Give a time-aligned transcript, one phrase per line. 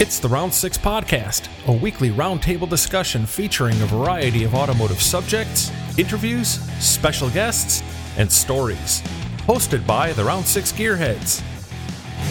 [0.00, 5.72] It's the Round 6 Podcast, a weekly roundtable discussion featuring a variety of automotive subjects,
[5.98, 7.82] interviews, special guests,
[8.16, 9.02] and stories.
[9.38, 11.42] Hosted by the Round 6 Gearheads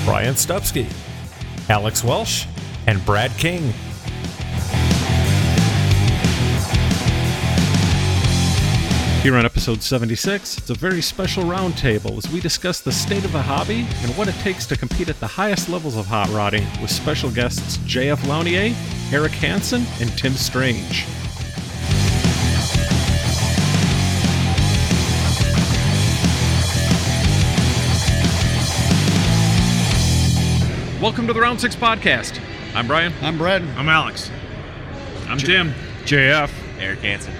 [0.05, 0.89] Brian Stupski,
[1.69, 2.45] Alex Welsh,
[2.87, 3.73] and Brad King.
[9.23, 13.33] Here on episode 76, it's a very special roundtable as we discuss the state of
[13.33, 16.65] the hobby and what it takes to compete at the highest levels of hot rodding
[16.81, 18.73] with special guests JF Launier,
[19.11, 21.05] Erik Hansen, and Tim Strange.
[31.01, 32.39] Welcome to the Round 6 Podcast.
[32.73, 33.13] I'm Brian.
[33.21, 33.61] I'm Brad.
[33.77, 34.31] I'm Alex.
[35.27, 35.73] I'm Tim.
[36.05, 36.49] JF.
[36.79, 37.33] Erik Hansen.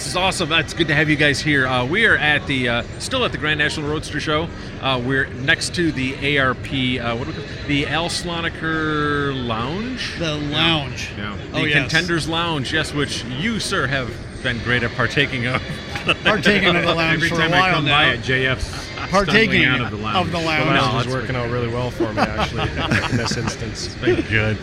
[0.00, 0.50] This is awesome.
[0.52, 1.66] It's good to have you guys here.
[1.66, 4.48] Uh, we are at the uh, still at the Grand National Roadster Show.
[4.80, 6.56] Uh, we're next to the ARP.
[6.72, 7.66] Uh, what do we call it?
[7.66, 10.18] The Al Slonaker Lounge.
[10.18, 11.10] The lounge.
[11.18, 11.36] Yeah.
[11.52, 11.78] The Oh, yes.
[11.80, 14.10] Contenders Lounge, yes, which you, sir, have
[14.42, 15.60] been great at partaking of.
[16.24, 17.98] Partaking of the lounge Every for time a I while come now.
[17.98, 20.26] by at JF's Partaking out of the lounge.
[20.28, 20.64] of the The lounge.
[20.66, 22.62] No, lounge that's is working out really well for me, actually,
[23.10, 23.94] in this instance.
[24.30, 24.56] good.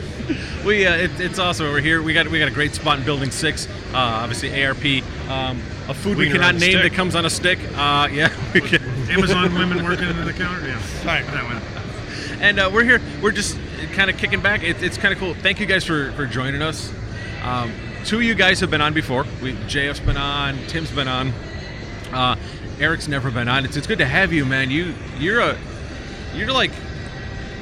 [0.65, 1.67] We uh, it, it's awesome.
[1.67, 2.01] We're here.
[2.01, 3.67] We got we got a great spot in Building Six.
[3.93, 4.83] Uh, obviously ARP.
[5.29, 6.83] Um, a food we cannot name stick.
[6.83, 7.59] that comes on a stick.
[7.75, 8.33] Uh, yeah.
[9.09, 10.67] Amazon women working in the counter.
[10.67, 10.81] Yeah.
[11.05, 11.25] Right.
[11.27, 12.41] That one.
[12.41, 13.01] and uh, we're here.
[13.21, 13.57] We're just
[13.93, 14.63] kind of kicking back.
[14.63, 15.33] It, it's kind of cool.
[15.35, 16.91] Thank you guys for for joining us.
[17.43, 17.71] Um,
[18.03, 19.25] two of you guys have been on before.
[19.41, 20.57] We JF's been on.
[20.67, 21.33] Tim's been on.
[22.11, 22.35] Uh,
[22.79, 23.65] Erik's never been on.
[23.65, 24.69] It's, it's good to have you, man.
[24.69, 25.57] You you're a
[26.35, 26.71] you're like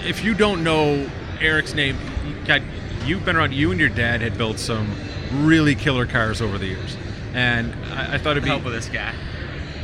[0.03, 2.61] if you don't know Erik's name, you got
[3.05, 3.53] you've been around.
[3.53, 4.91] You and your dad had built some
[5.31, 6.97] really killer cars over the years,
[7.35, 9.13] and I, I thought it'd be Help with this guy.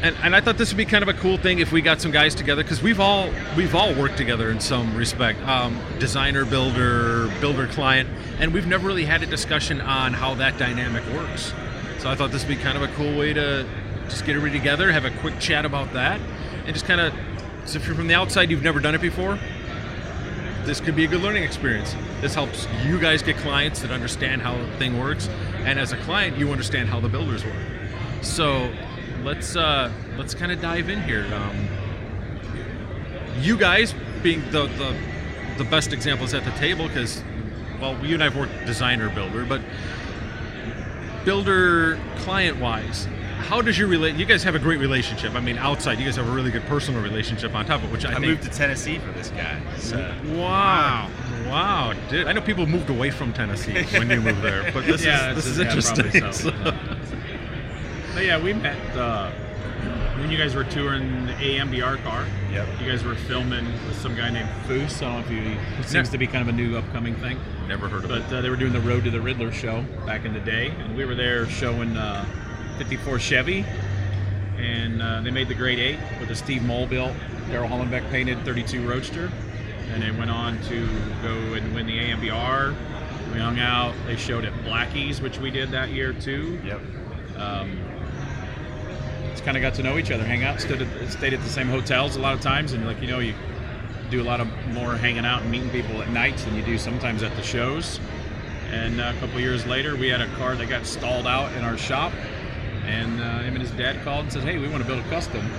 [0.02, 2.02] and, and I thought this would be kind of a cool thing if we got
[2.02, 6.46] some guys together because we've all we've all worked together in some respect, um, designer,
[6.46, 11.54] builder, builder, client, and we've never really had a discussion on how that dynamic works.
[12.00, 13.68] So I thought this would be kind of a cool way to
[14.06, 16.20] just get everybody together, have a quick chat about that,
[16.66, 17.14] and just kind of.
[17.66, 19.38] So if you're from the outside, you've never done it before.
[20.64, 21.96] This could be a good learning experience.
[22.22, 25.28] This helps you guys get clients that understand how the thing works,
[25.66, 27.56] and as a client, you understand how the builders work.
[28.22, 28.72] So
[29.24, 31.26] let's uh, let's kind of dive in here.
[31.34, 31.68] Um,
[33.40, 34.96] you guys being the, the
[35.58, 37.24] the best examples at the table because
[37.80, 39.62] well, you and I've worked designer builder, but
[41.26, 43.08] builder client wise,
[43.40, 44.16] how does your relate?
[44.16, 45.34] You guys have a great relationship.
[45.34, 47.92] I mean, outside, you guys have a really good personal relationship on top of it,
[47.92, 49.60] which I, I moved to Tennessee for this guy.
[49.78, 49.98] So
[50.36, 51.10] Wow.
[51.52, 52.28] Wow, dude!
[52.28, 55.36] I know people moved away from Tennessee when you moved there, but this Yeah, is
[55.36, 56.10] this is yeah, interesting.
[56.12, 56.52] probably so.
[58.14, 59.32] But yeah, we met uh,
[60.20, 62.26] when you guys were touring the AMBR car.
[62.52, 62.68] Yep.
[62.82, 64.98] You guys were filming with some guy named Foose.
[65.02, 65.58] I don't know if you.
[65.80, 67.38] It seems to be kind of a new upcoming thing.
[67.68, 68.24] Never heard of it.
[68.30, 70.70] But uh, they were doing the Road to the Ridler show back in the day,
[70.70, 72.26] and we were there showing uh,
[72.78, 73.66] 54 Chevy,
[74.58, 77.14] and uh, they made the Great 8 with a Steve Moal built,
[77.50, 79.32] Daryl Hollenbeck painted 32 Roadster,
[79.92, 80.88] and they went on to
[81.22, 82.76] go and win the AMBR.
[83.34, 83.94] We hung out.
[84.06, 86.60] They showed at Blackie's, which we did that year too.
[86.66, 86.82] yep.
[87.38, 87.80] Um,
[89.32, 91.50] just kind of got to know each other, hang out, stood at, stayed at the
[91.50, 93.34] same hotels a lot of times, and like you know, you
[94.10, 96.78] do a lot of more hanging out and meeting people at nights than you do
[96.78, 98.00] sometimes at the shows.
[98.72, 101.64] And uh, a couple years later, we had a car that got stalled out in
[101.64, 102.14] our shop,
[102.86, 105.10] and uh, him and his dad called and said, "Hey, we want to build a
[105.10, 105.50] custom."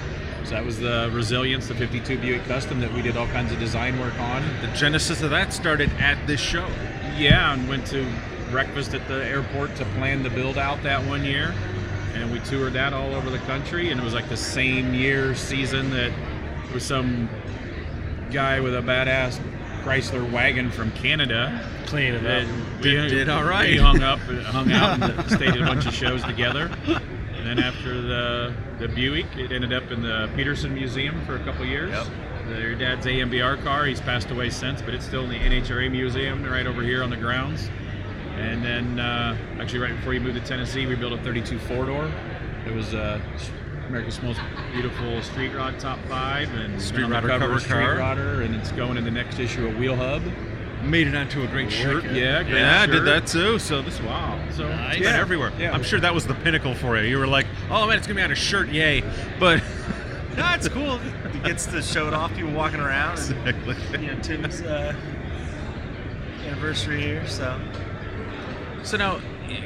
[0.45, 3.59] So that was the Resilience, the 52 Buick Custom that we did all kinds of
[3.59, 4.43] design work on.
[4.61, 6.67] The genesis of that started at this show.
[7.17, 8.07] Yeah, and went to
[8.51, 11.55] breakfast at the airport to plan the build out that one year.
[12.15, 13.91] And we toured that all over the country.
[13.91, 16.13] And it was like the same year season that
[16.65, 17.29] there was some
[18.31, 19.39] guy with a badass
[19.83, 21.69] Chrysler wagon from Canada.
[21.87, 22.47] Clean it up.
[22.83, 23.71] we, Did- did all right.
[23.71, 26.71] We hung up, hung out, and stayed at a bunch of shows together.
[26.87, 31.45] And then after the the Buick, it ended up in the Peterson Museum for a
[31.45, 31.91] couple years.
[31.91, 32.07] Yep.
[32.49, 33.87] Their dad's AMBR car.
[33.87, 37.09] He's passed away since, but it's still in the NHRA Museum right over here on
[37.09, 37.71] the grounds.
[38.35, 41.87] And then, uh, actually, right before you moved to Tennessee, we built a 32 four
[41.87, 42.11] door.
[42.67, 43.21] It was uh,
[43.87, 44.41] America's most
[44.73, 47.75] beautiful street rod top five, and Street been on rodder cover cover Street.
[47.77, 50.23] Rodder, and it's going in the next issue of Wheel Hub.
[50.83, 52.05] Made it onto a great shirt.
[52.05, 53.59] Yeah, great yeah, I did that too.
[53.59, 54.39] So this wow.
[54.51, 54.97] So Nice.
[54.97, 55.53] it's been everywhere.
[55.59, 55.73] Yeah.
[55.73, 57.09] I'm sure that was the pinnacle for you.
[57.09, 59.03] You were like, oh man, it's gonna be on a shirt, yay!
[59.39, 59.63] But
[60.35, 60.99] That's cool.
[60.99, 62.35] He gets to show it off.
[62.35, 63.19] People walking around.
[63.19, 64.01] And, exactly.
[64.07, 64.95] you know, Tim's uh,
[66.47, 67.27] anniversary here.
[67.29, 67.59] So
[68.83, 69.57] So now, you,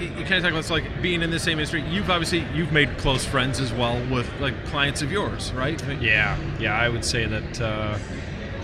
[0.00, 1.82] you kind of talk about this, like being in the same industry.
[1.88, 5.82] You've obviously you've made close friends as well with like clients of yours, right?
[6.00, 7.98] Yeah, yeah, I would say that uh,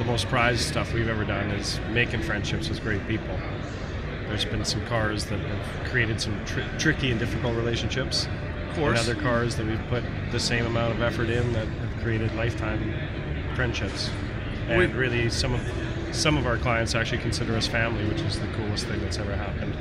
[0.00, 3.38] the most prized stuff we've ever done is making friendships with great people.
[4.28, 8.26] There's been some cars that have created some tr- tricky and difficult relationships.
[8.70, 8.98] Of course.
[8.98, 10.02] And other cars that we've put
[10.32, 12.94] the same amount of effort in that have created lifetime
[13.54, 14.08] friendships.
[14.68, 15.60] And really, some of
[16.12, 19.36] some of our clients actually consider us family, which is the coolest thing that's ever
[19.36, 19.76] happened.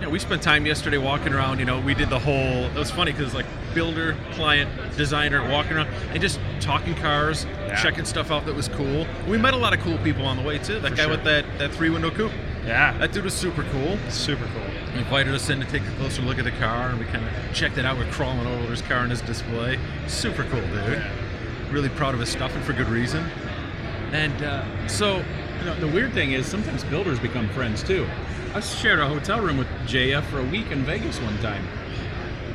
[0.00, 1.58] Yeah, we spent time yesterday walking around.
[1.58, 2.64] You know, we did the whole.
[2.64, 3.44] It was funny because like
[3.74, 7.76] builder, client, designer, walking around and just talking cars, Yeah.
[7.76, 9.06] checking stuff out that was cool.
[9.28, 10.80] We met a lot of cool people on the way too.
[10.80, 11.10] That For guy sure.
[11.12, 12.32] with that that three window coupe.
[12.66, 13.98] Yeah, That dude was super cool.
[14.08, 14.62] super cool.
[14.92, 17.24] He invited us in to take a closer look at the car, and we kind
[17.24, 17.96] of checked it out.
[17.98, 19.78] We're crawling over his car and his display.
[20.06, 21.02] Super cool, dude.
[21.70, 23.24] Really proud of his stuff and for good reason.
[24.12, 25.22] And uh, so,
[25.60, 28.06] You know, the weird thing is sometimes builders become friends too.
[28.54, 31.64] I shared a hotel room with JF for a week in Vegas one time.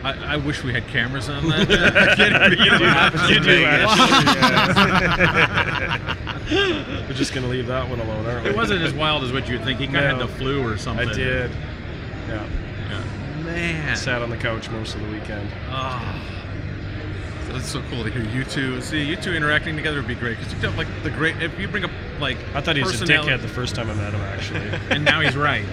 [0.04, 1.72] I, I wish we had cameras on that.
[1.96, 3.30] I can't You do, imagine.
[3.30, 4.26] you do actually.
[7.08, 8.50] We're just gonna leave that one alone, aren't we?
[8.52, 9.80] It wasn't as wild as what you'd think.
[9.80, 10.10] He kind of No.
[10.20, 11.10] had the flu or something.
[11.10, 11.50] I did.
[12.28, 12.46] Yeah.
[13.44, 13.96] Man.
[13.96, 15.50] Sat on the couch most of the weekend.
[15.70, 16.14] Ah.
[16.14, 16.22] Oh.
[17.50, 18.82] So It's so cool to hear you two.
[18.82, 21.42] See, you two interacting together would be great because you have like the great.
[21.42, 23.90] If you bring up like, I thought he was a personality- dickhead the first time
[23.90, 24.70] I met him, actually.
[24.90, 25.66] And now he's right.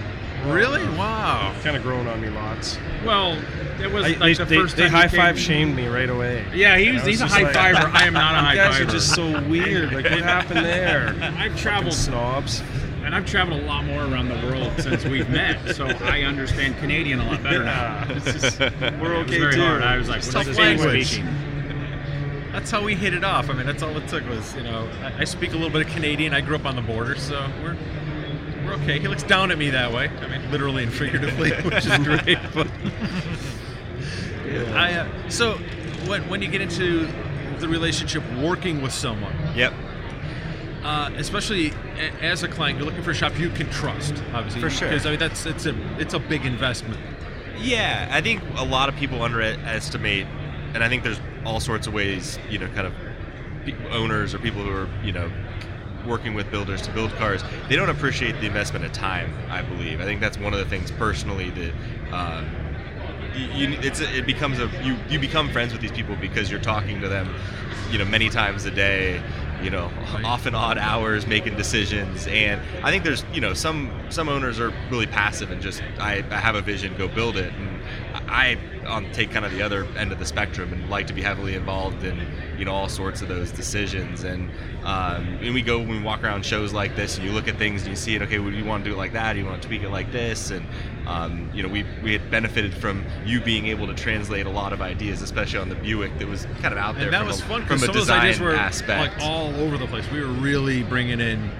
[0.45, 0.83] Really?
[0.97, 1.53] Wow.
[1.63, 2.77] kind of grown on me lots.
[3.05, 3.37] Well,
[3.81, 5.87] it was I- like they the they, first they time he high five shamed me
[5.87, 6.45] right away.
[6.53, 7.87] Yeah, he was, I was he's a high like- fiver.
[7.93, 8.57] I am not a high fiver.
[8.57, 8.89] You guys fiver.
[8.89, 9.93] are just so weird.
[9.93, 11.09] Like, what happened there?
[11.21, 12.61] I've Fucking traveled snobs.
[13.05, 16.77] and I've traveled a lot more around the world since we've met, so I understand
[16.77, 18.05] Canadian a lot better now.
[18.07, 19.61] Yeah, it's just, we're It was okay very too.
[19.61, 19.81] hard.
[19.83, 21.07] I was like, It's what tough is this language.
[21.07, 21.27] speaking?
[22.53, 23.49] That's how we hit it off.
[23.49, 25.85] I mean, that's all it took was, you know, I, I speak a little bit
[25.87, 26.33] of Canadian.
[26.35, 27.75] I grew up on the border, so we're
[28.65, 28.99] we're okay.
[28.99, 30.09] He looks down at me that way.
[30.21, 32.37] I mean, literally and figuratively, which is great.
[32.53, 32.67] But
[34.75, 35.53] I, uh, so
[36.07, 37.07] when when you get into
[37.59, 39.73] the relationship working with someone, Yep.
[40.83, 44.61] uh, especially a- as a client, you're looking for a shop you can trust, obviously,
[44.61, 44.89] For sure.
[44.89, 46.99] Because I mean, that's it's a it's a big investment.
[47.59, 50.25] Yeah, I think a lot of people underestimate,
[50.73, 52.93] and I think there's all sorts of ways, you know, kind of
[53.91, 55.31] owners or people who are, you know,
[56.05, 59.33] working with builders to build cars, they don't appreciate the investment of time.
[59.49, 60.01] I believe.
[60.01, 61.73] I think that's one of the things personally that.
[62.13, 62.49] Um,
[63.35, 67.09] you, it becomes a you you become friends with these people because you're talking to
[67.09, 67.33] them,
[67.91, 69.21] you know, many times a day,
[69.61, 69.91] you know,
[70.23, 74.71] often odd hours making decisions, and I think there's you know some some owners are
[74.91, 77.72] really passive and just I, I have a vision, go build it, and
[78.13, 81.21] I um, take kind of the other end of the spectrum and like to be
[81.21, 82.19] heavily involved in
[82.57, 84.49] you know all sorts of those decisions, and
[84.83, 87.57] um, and we go when we walk around shows like this, and you look at
[87.57, 88.21] things and you see it.
[88.21, 89.33] Okay, well, do you want to do it like that?
[89.33, 90.51] Do you want to tweak it like this?
[90.51, 90.65] And
[91.05, 94.73] um, you know, we we had benefited from you being able to translate a lot
[94.73, 97.05] of ideas, especially on the Buick that was kind of out there.
[97.05, 99.17] And that from was a, fun because a some of those ideas were aspect.
[99.17, 100.09] like all over the place.
[100.11, 101.51] We were really bringing in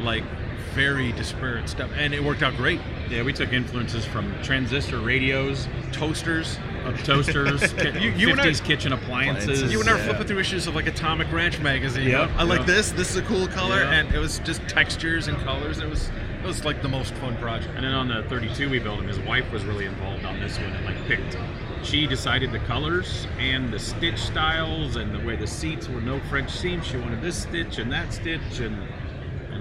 [0.00, 0.24] like
[0.74, 2.80] very disparate stuff, and it worked out great.
[3.10, 6.58] Yeah, we took influences from transistor radios, Toasters.
[6.84, 9.44] of toasters, You- you and I- 50s kitchen appliances.
[9.44, 9.72] Appliances.
[9.72, 10.04] You and I were Yeah.
[10.06, 12.08] flipping through issues of like Atomic Ranch magazine.
[12.08, 12.66] Yep, I like yep.
[12.66, 12.90] this.
[12.90, 13.86] This is a cool color, Yep.
[13.92, 15.78] and it was just textures and colors.
[15.78, 16.10] It was
[16.42, 17.72] it was like the most fun project.
[17.76, 20.58] And then on the 32 we built him, his wife was really involved on this
[20.58, 21.36] one and like picked.
[21.84, 26.18] She decided the colors and the stitch styles and the way the seats were no
[26.28, 26.84] French seams.
[26.86, 28.76] She wanted this stitch and that stitch and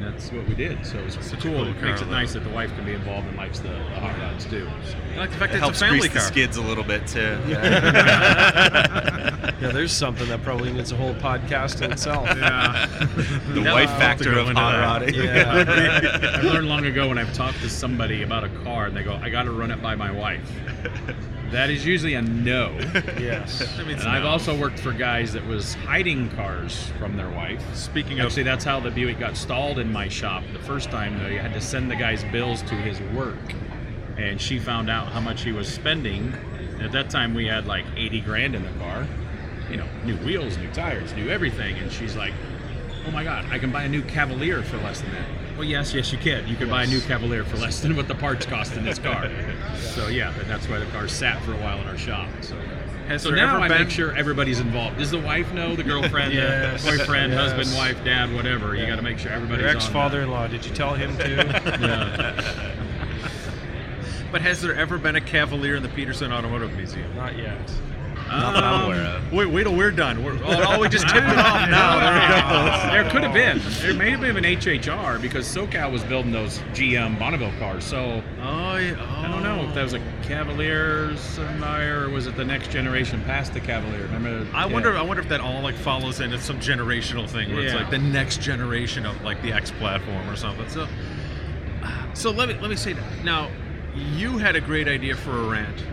[0.04, 0.86] and that's what we did.
[0.86, 1.64] So it's Such a cool.
[1.64, 2.12] cool It makes it though.
[2.12, 4.68] nice that the wife can be involved and likes the, the hot rods too.
[4.86, 4.96] So.
[5.14, 6.28] I like the fact it that helps it's a family grease the car.
[6.28, 7.38] skids a little bit too.
[9.62, 12.26] Yeah, there's something that probably needs a whole podcast in itself.
[12.28, 12.88] Yeah.
[13.54, 15.14] the Yeah, white I'll have to factor of into hot rodding.
[15.14, 16.36] Yeah.
[16.40, 19.14] I learned long ago when I've talked to somebody about a car and they go,
[19.22, 20.42] I got to run it by my wife.
[21.52, 22.72] That is usually a no.
[23.20, 23.60] Yes.
[23.78, 24.30] That means And I've no.
[24.30, 27.62] also worked for guys that was hiding cars from their wife.
[27.76, 30.44] Speaking of Actually, that's how the Buick got stalled in my shop.
[30.54, 33.38] The first time, though, you had to send the guy's bills to his work.
[34.18, 36.34] And she found out how much he was spending.
[36.74, 39.06] And at that time, we had like 80 grand in the car.
[39.70, 41.78] You know, new wheels, new tires, new everything.
[41.78, 42.34] And she's like,
[43.08, 45.28] oh my God, I can buy a new Cavalier for less than that.
[45.62, 46.48] Well, yes, yes, you can.
[46.48, 48.98] You can buy a new Cavalier for less than what the parts cost in this
[48.98, 49.30] car.
[49.76, 52.30] So, yeah, and that's why the car sat for a while in our shop.
[52.40, 52.56] So,
[53.08, 54.98] has so now I been make sure everybody's involved.
[54.98, 55.76] Does the wife know?
[55.76, 57.52] The girlfriend, Yes, the boyfriend, yes.
[57.52, 58.74] husband, wife, dad, whatever.
[58.74, 61.36] You got to make sure everybody's Your ex-father-in-law, did you tell him to?
[61.36, 61.80] that.
[61.82, 62.76] Yeah.
[64.32, 67.14] But has there ever been a Cavalier in the Peterson Automotive Museum?
[67.16, 67.60] Not yet.
[68.32, 69.34] Not that I'm um, aware of.
[69.34, 70.24] Wait, wait till we're done.
[70.24, 72.00] We're, oh, oh, we just tipped it off now.
[72.00, 72.92] There it goes.
[72.92, 73.62] There could have been.
[73.82, 77.84] There may have been an HHR because SoCal was building those GM Bonneville cars.
[77.84, 78.96] So Oh, yeah.
[79.18, 81.10] I don't know if that was a Cavalier
[81.70, 84.04] or was it the next generation past the Cavalier?
[84.04, 84.48] Remember?
[84.56, 84.74] I yeah.
[84.74, 84.98] wonder.
[84.98, 87.98] I wonder if that all like follows into some generational thing where it's like the
[87.98, 90.68] next generation of like the X platform or something.
[90.70, 90.88] So,
[92.14, 93.24] so let me let me say that.
[93.24, 93.50] Now,
[93.94, 95.84] you had a great idea for a rant.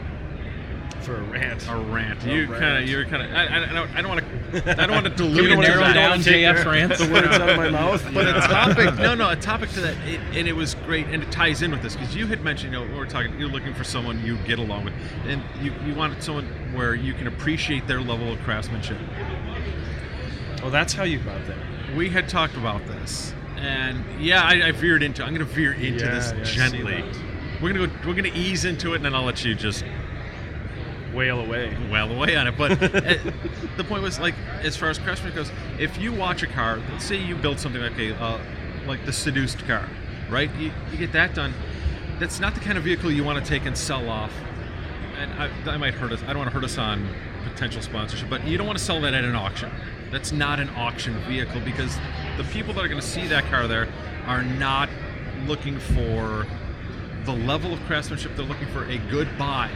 [1.08, 1.66] For a rant.
[1.70, 2.22] A rant.
[2.26, 2.86] A you kind of.
[2.88, 3.32] You're kind of.
[3.32, 3.90] I, I, I don't.
[3.96, 4.82] I don't want to.
[4.82, 5.94] I don't want to Can dilute we it narrow down.
[5.94, 6.98] down JF's rants?
[6.98, 8.06] the words out of my mouth.
[8.12, 11.22] But a topic, no, no, a topic to that, it, and it was great, and
[11.22, 13.48] it ties in with this because you had mentioned, you know, we we're talking, you're
[13.48, 14.92] looking for someone you get along with,
[15.24, 18.98] and you, you wanted someone where you can appreciate their level of craftsmanship.
[20.62, 21.56] Oh, that's how you got there.
[21.96, 25.22] We had talked about this, and yeah, I, I veered into.
[25.24, 27.00] I'm going to veer into Yeah, this yeah, gently.
[27.00, 27.16] that.
[27.62, 27.92] We're gonna go.
[28.06, 29.84] We're gonna ease into it, and then I'll let you just
[31.14, 31.76] Wail away.
[31.90, 32.56] wail away on it.
[32.56, 33.14] But uh,
[33.76, 37.04] the point was like, as far as craftsmanship goes, if you watch a car, let's
[37.04, 38.40] say you build something like a, uh,
[38.86, 39.88] like the Sedeuced car,
[40.30, 40.50] right?
[40.56, 41.54] You, you get that done.
[42.18, 44.32] That's not the kind of vehicle you want to take and sell off.
[45.18, 46.22] And I, that might hurt us.
[46.22, 47.08] I don't want to hurt us on
[47.44, 49.70] potential sponsorship, but you don't want to sell that at an auction.
[50.10, 51.96] That's not an auction vehicle because
[52.36, 53.88] the people that are going to see that car there
[54.26, 54.88] are not
[55.46, 56.46] looking for
[57.24, 58.36] the level of craftsmanship.
[58.36, 59.70] They're looking for a good buy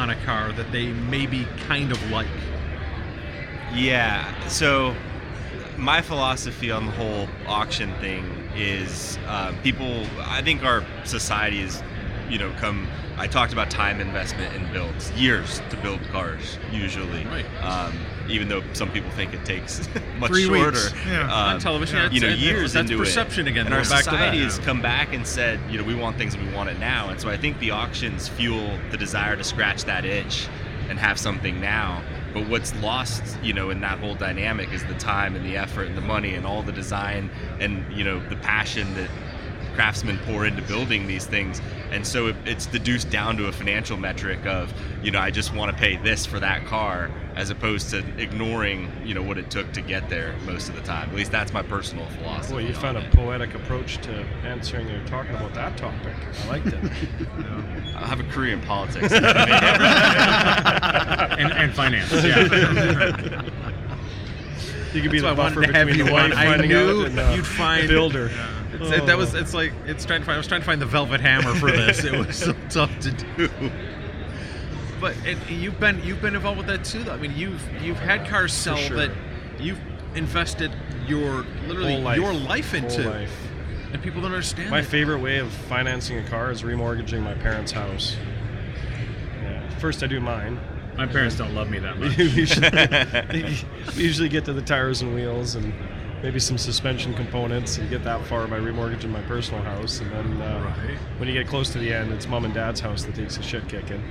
[0.00, 2.26] on a car that they maybe kind of like.
[3.74, 4.48] Yeah.
[4.48, 4.94] So
[5.76, 8.24] my philosophy on the whole auction thing
[8.56, 10.06] is uh, people.
[10.20, 11.82] I think our society is,
[12.30, 12.88] you know, come.
[13.18, 17.24] I talked about time investment in builds, years to build cars usually.
[17.26, 17.44] Right.
[17.62, 17.92] Um,
[18.30, 20.70] even though some people think it takes much Three shorter.
[20.70, 20.94] weeks.
[21.06, 21.24] Yeah.
[21.24, 22.10] um, On television, yeah.
[22.10, 23.50] you know, it's- years that's into perception it.
[23.50, 23.66] again.
[23.66, 24.16] And our going back to that.
[24.16, 26.78] society has come back and said, you know, we want things and we want it
[26.78, 27.10] now.
[27.10, 30.46] And so I think the auctions fuel the desire to scratch that itch
[30.88, 32.02] and have something now.
[32.32, 35.88] But what's lost, you know, in that whole dynamic is the time and the effort
[35.88, 39.10] and the money and all the design and you know the passion that
[39.80, 41.58] craftsmen pour into building these things.
[41.90, 44.70] And so it, it's deduced down to a financial metric of,
[45.02, 48.92] you know, I just want to pay this for that car, as opposed to ignoring,
[49.06, 51.08] you know, what it took to get there most of the time.
[51.08, 52.56] At least that's my personal philosophy.
[52.56, 54.12] Well, you on found a poetic approach to
[54.44, 56.14] answering or talking about that topic.
[56.44, 56.74] I liked it.
[57.96, 59.10] I have a career in politics.
[59.14, 59.22] and,
[61.52, 62.12] and finance.
[62.12, 63.42] Yeah.
[64.92, 66.30] You could be That's the why I buffer wanted to have between the on.
[66.30, 68.30] wife I finding knew out and uh, you'd find- builder.
[68.80, 69.34] It's, it, that was.
[69.34, 70.34] It's like it's trying to find.
[70.34, 72.04] I was trying to find the velvet hammer for this.
[72.04, 73.50] It was so tough to do.
[75.00, 77.02] But it, you've been you've been involved with that too.
[77.02, 78.96] Though I mean, you've you've had cars sell sure.
[78.96, 79.10] that
[79.58, 79.80] you've
[80.14, 80.72] invested
[81.06, 82.16] your literally life.
[82.16, 83.48] your life into, life.
[83.92, 84.70] and people don't understand.
[84.70, 84.90] My that.
[84.90, 88.16] favorite way of financing a car is remortgaging my parents' house.
[89.42, 89.68] Yeah.
[89.78, 90.60] First, I do mine.
[90.96, 92.16] My parents don't love me that much.
[92.18, 92.68] we usually,
[93.96, 95.72] we usually get to the tires and wheels and
[96.22, 100.00] maybe some suspension components and get that far by remortgaging my personal house.
[100.00, 100.74] And then uh,
[101.18, 103.42] when you get close to the end, it's mom and dad's house that takes a
[103.42, 104.02] shit kicking.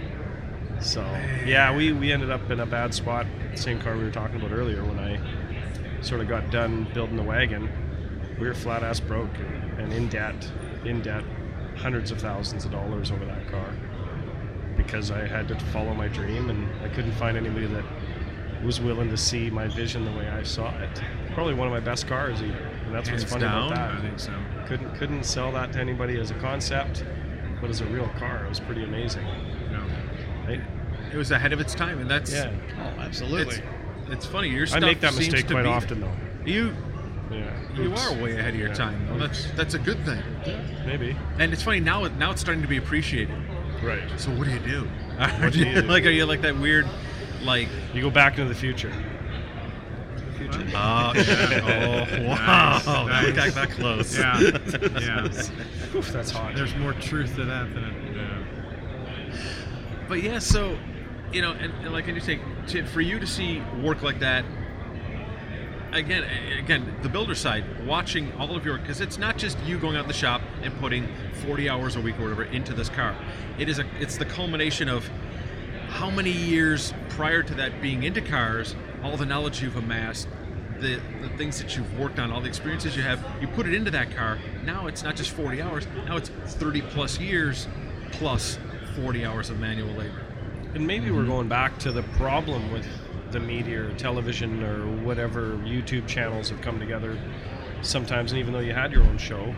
[0.82, 1.02] So
[1.46, 3.28] yeah, we, we ended up in a bad spot.
[3.56, 7.24] Same car we were talking about earlier when I sort of got done building the
[7.24, 7.70] wagon.
[8.40, 9.36] We were flat ass broke
[9.78, 10.50] and in debt,
[10.86, 11.24] in debt,
[11.76, 13.74] hundreds of thousands of dollars over that car
[14.78, 17.84] because I had to follow my dream and I couldn't find anybody that
[18.64, 21.02] was willing to see my vision the way I saw it.
[21.34, 22.56] Probably one of my best cars even.
[22.86, 23.98] And that's what's funny down, about that.
[23.98, 24.34] I think so.
[24.68, 27.04] Couldn't couldn't sell that to anybody as a concept,
[27.62, 29.26] but as a real car, it was pretty amazing.
[29.72, 29.84] No.
[30.48, 30.62] Right?
[31.12, 32.52] it was ahead of its time, and that's Yeah.
[32.78, 33.56] Oh, absolutely.
[33.56, 33.64] It's,
[34.12, 34.50] it's funny.
[34.50, 36.12] Your I make that seems mistake quite be- often though.
[36.46, 36.74] You
[37.32, 37.52] Yeah.
[37.76, 38.06] you Oops.
[38.08, 38.74] are way ahead of your Yeah.
[38.76, 39.08] time.
[39.10, 40.22] Well, that's that's a good thing.
[40.46, 41.16] Yeah, Maybe.
[41.40, 42.04] And it's funny now.
[42.08, 43.36] Now it's starting to be appreciated.
[43.84, 44.02] Right.
[44.18, 44.88] So what do you do?
[45.42, 45.88] What do you do?
[45.88, 46.88] like are you like that weird,
[47.42, 48.92] like You go back into the future.
[50.74, 52.08] oh, yeah.
[52.20, 54.18] oh wow, Nice, we got that close.
[54.18, 54.40] Yeah.
[55.00, 55.98] Yeah.
[55.98, 56.56] Oof, that's hot.
[56.56, 58.18] There's more truth to that than it.
[58.18, 59.36] Uh,
[60.08, 60.78] But yeah, so
[61.32, 64.20] you know, and, and like I just say, to, for you to see work like
[64.20, 64.44] that,
[65.92, 66.24] again,
[66.58, 70.04] again, the builder side, watching all of your, because it's not just you going out
[70.04, 71.08] in the shop and putting
[71.46, 73.16] 40 hours a week or whatever into this car.
[73.58, 75.08] It is a, it's the culmination of
[76.00, 80.30] how many years prior to that being into cars, all the knowledge you've amassed,
[80.80, 83.74] the, the things that you've worked on, all the experiences you have, you put it
[83.74, 84.40] into that car.
[84.64, 87.68] Now it's not just 40 hours, now it's 30 plus years
[88.14, 88.58] plus
[88.96, 90.22] 40 hours of manual labor.
[90.74, 91.18] And maybe Mm-hmm.
[91.18, 92.88] we're going back to the problem with
[93.32, 97.20] the media or television or whatever YouTube channels have come together
[97.82, 99.54] sometimes, and even though you had your own show,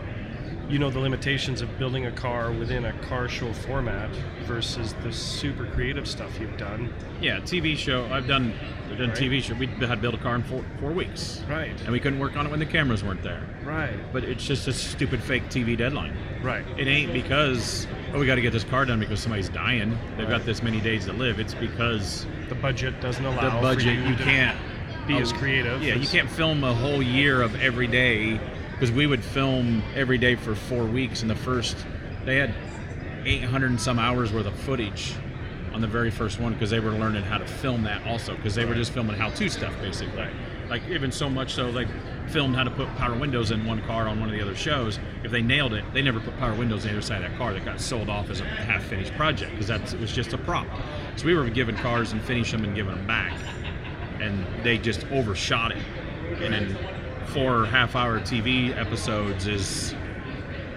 [0.68, 4.08] you know the limitations of building a car within a car show format
[4.44, 6.92] versus the super creative stuff you've done.
[7.20, 8.06] Yeah, TV show.
[8.10, 8.54] I've done
[8.90, 9.18] I've done Right.
[9.18, 9.54] TV show.
[9.54, 11.72] We had to build a car in four, four weeks, Right.
[11.82, 13.42] and we couldn't work on it when the cameras weren't there.
[13.64, 13.94] Right.
[14.12, 16.14] But it's just a stupid fake TV deadline.
[16.42, 16.64] Right.
[16.78, 19.96] It ain't because oh we got to get this car done because somebody's dying.
[20.16, 21.40] They've got this many days to live.
[21.40, 23.56] It's because The budget doesn't allow.
[23.56, 24.58] the budget you, to can't
[25.08, 25.82] be as creative.
[25.82, 28.38] Yeah, you can't film a whole year of every day
[28.82, 31.22] because we would film every day for four weeks.
[31.22, 31.76] And the first,
[32.24, 32.52] they had
[33.24, 35.14] 800 and some hours worth of footage
[35.72, 38.56] on the very first one because they were learning how to film that also because
[38.56, 40.26] they were just filming how-to stuff basically.
[40.68, 41.86] Like even so much so, like
[42.26, 44.98] filmed how to put power windows in one car on one of the other shows.
[45.22, 47.38] If they nailed it, they never put power windows on the other side of that
[47.38, 47.52] car.
[47.52, 50.66] That got sold off as a half-finished project because that was just a prop.
[51.14, 53.38] So we were given cars and finish them and giving them back
[54.20, 55.82] and they just overshot it.
[56.40, 59.94] And then four half-hour TV episodes is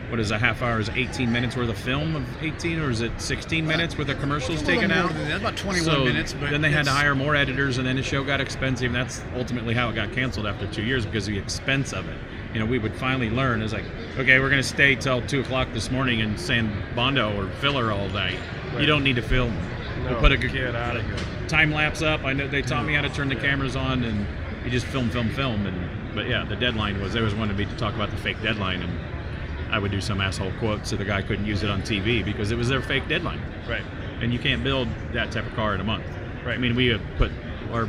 [0.09, 0.79] what is a half hour?
[0.79, 4.07] Is 18 minutes worth of film of 18, or is it 16 uh, minutes with
[4.07, 5.11] the commercials A taken out?
[5.13, 6.33] than that, about 21 so minutes.
[6.33, 8.87] But then they had to hire more editors, and then the show got expensive.
[8.87, 12.07] And that's ultimately how it got canceled after two years because of the expense of
[12.07, 12.17] it.
[12.53, 13.61] You know, we would finally learn.
[13.61, 13.85] It's like,
[14.17, 17.91] okay, we're going to stay till two o'clock this morning and sand bondo or filler
[17.91, 18.39] all night.
[18.79, 19.55] You don't need to film.
[20.03, 21.17] No, we'll put a get out of here.
[21.47, 22.23] time lapse up.
[22.23, 24.25] I know they taught me how to turn the cameras on, and
[24.63, 25.65] you just film, film, film.
[25.65, 28.41] And but yeah, the deadline was they was wanted me to talk about the fake
[28.41, 31.81] deadline, and I would do some asshole quote so the guy couldn't use it on
[31.81, 33.83] TV because it was their fake deadline, Right.
[34.21, 36.05] and you can't build that type of car in a month.
[36.45, 36.53] Right.
[36.55, 37.31] I mean, we had put
[37.71, 37.87] our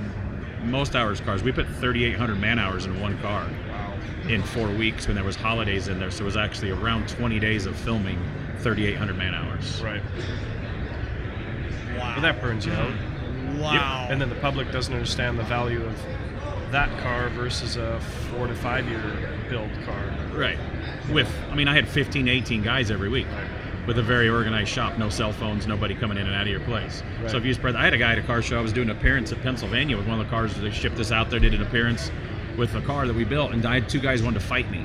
[0.65, 1.43] most hours cars.
[1.43, 3.95] We put 3,800 man hours in one car Wow.
[4.29, 7.39] in four weeks when there was holidays in there, so it was actually around 20
[7.39, 8.19] days of filming
[8.59, 9.81] 3,800 man hours.
[9.83, 10.03] Right.
[11.97, 12.13] Wow.
[12.15, 12.91] Well, that burns you out.
[13.59, 14.07] wow.
[14.11, 15.95] And then the public doesn't understand the value of
[16.71, 20.15] that car versus a four to five year build car.
[20.35, 20.59] Right.
[21.11, 23.27] With, I mean, I had 15, 18 guys every week
[23.87, 26.61] with a very organized shop, no cell phones, nobody coming in and out of your
[26.61, 27.03] place.
[27.23, 27.31] Right.
[27.31, 28.91] So if you spread, I had a guy at a car show, I was doing
[28.91, 31.55] an appearance at Pennsylvania with one of the cars, they shipped us out there, did
[31.55, 32.11] an appearance
[32.57, 34.85] with a car that we built, and I had two guys wanted to fight me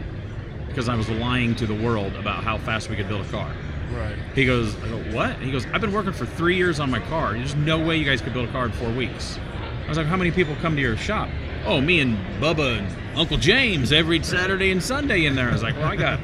[0.67, 3.51] because I was lying to the world about how fast we could build a car.
[3.91, 4.15] Right.
[4.35, 5.37] He goes, I go, what?
[5.37, 7.33] He goes, I've been working for three years on my car.
[7.33, 9.37] There's no way you guys could build a car in four weeks.
[9.85, 11.27] I was like, how many people come to your shop?
[11.65, 15.49] Oh, me and Bubba and Uncle James every Saturday and Sunday in there.
[15.49, 16.19] I was like, well, I got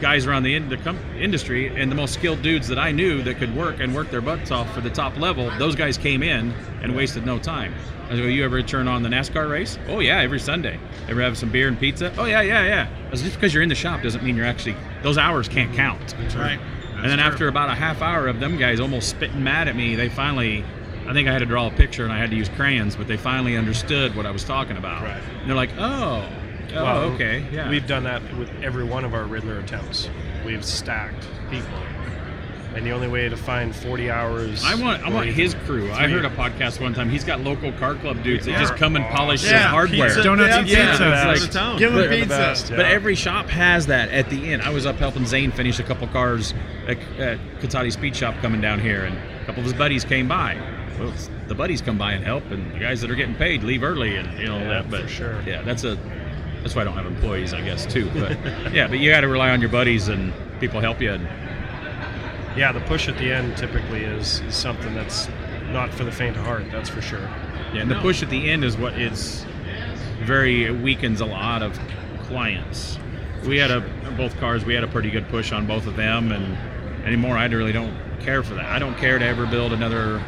[0.00, 3.22] guys around the, in, the com- industry and the most skilled dudes that I knew
[3.22, 5.50] that could work and work their butts off for the top level.
[5.58, 7.74] Those guys came in and wasted no time.
[8.10, 9.78] I go, you ever turn on the NASCAR race?
[9.88, 10.78] Oh yeah, every Sunday.
[11.08, 12.12] Ever have some beer and pizza?
[12.18, 13.06] Oh yeah, yeah, yeah.
[13.06, 15.74] I was, just because you're in the shop doesn't mean you're actually those hours can't
[15.74, 16.14] count.
[16.18, 16.60] That's right.
[16.96, 19.94] And then after about a half hour of them guys almost spitting mad at me,
[19.94, 20.64] they finally,
[21.06, 23.06] I think I had to draw a picture and I had to use crayons, but
[23.08, 25.02] they finally understood what I was talking about.
[25.02, 25.22] Right.
[25.40, 26.26] And they're like, oh,
[26.74, 27.68] oh, Well, okay, yeah.
[27.68, 30.08] We've done that with every one of our Ridler attempts.
[30.44, 31.78] We've stacked people.
[32.74, 34.64] And the only way to find 40 hours.
[34.64, 35.92] I want, I want his crew.
[35.92, 37.08] I heard a podcast one time.
[37.08, 40.08] He's got local car club dudes that just come and polish Yeah, his hardware.
[40.08, 40.22] pizza.
[40.24, 41.04] Donuts and yeah, pizza.
[41.04, 41.78] that's It's like- town.
[41.78, 42.28] Give him They're the pizza.
[42.28, 42.76] best, yeah.
[42.78, 44.62] But every shop has that at the end.
[44.62, 46.52] I was up helping Zane finish a couple cars
[46.88, 50.26] at, at Katati Speed Shop coming down here, and a couple of his buddies came
[50.26, 50.56] by.
[50.98, 51.12] Well,
[51.48, 54.16] the buddies come by and help, and the guys that are getting paid leave early,
[54.16, 54.90] and you know Yeah, that.
[54.90, 55.42] But for sure.
[55.46, 55.98] yeah, that's a
[56.62, 58.08] that's why I don't have employees, I guess too.
[58.14, 58.38] But
[58.72, 61.12] yeah, but you got to rely on your buddies and people help you.
[61.12, 61.28] And
[62.56, 65.28] Yeah, the push at the end typically is, is something that's
[65.72, 67.20] not for the faint of heart, that's for sure.
[67.74, 69.44] Yeah, and the push at the end is what is
[70.22, 71.78] very weakens a lot of
[72.22, 72.98] clients.
[73.44, 73.80] We had a
[74.16, 74.64] both cars.
[74.64, 76.56] We had a pretty good push on both of them, and
[77.04, 78.64] anymore, I really don't care for that.
[78.64, 80.22] I don't care to ever build another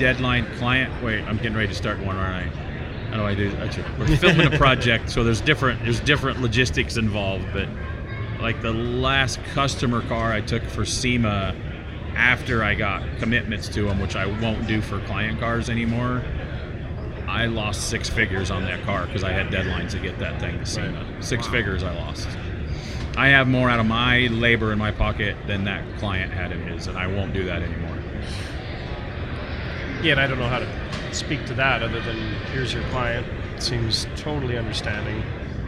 [0.00, 0.90] deadline client.
[1.04, 2.56] Wait, I'm getting ready to start one, aren't I?
[3.10, 3.54] How do I do?
[3.58, 7.44] Actually, we're filming a project, so there's different there's different logistics involved.
[7.52, 7.68] But
[8.40, 11.54] like the last customer car I took for SEMA
[12.16, 16.22] after I got commitments to them, which I won't do for client cars anymore.
[17.28, 20.58] I lost six figures on that car because I had deadlines to get that thing
[20.58, 21.22] to SEMA.
[21.22, 22.28] Six figures I lost.
[23.16, 26.60] I have more out of my labor in my pocket than that client had in
[26.62, 27.99] his, and I won't do that anymore.
[30.02, 32.16] Yeah, and I don't know how to speak to that other than
[32.52, 33.26] here's your client.
[33.58, 35.22] Seems totally understanding.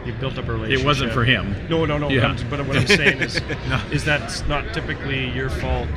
[0.05, 0.83] You've built up a relationship.
[0.83, 1.55] It wasn't for him.
[1.69, 2.09] No, no, no.
[2.09, 2.35] Yeah.
[2.49, 3.39] But, but what I'm saying is,
[3.91, 5.89] is that's not typically your fault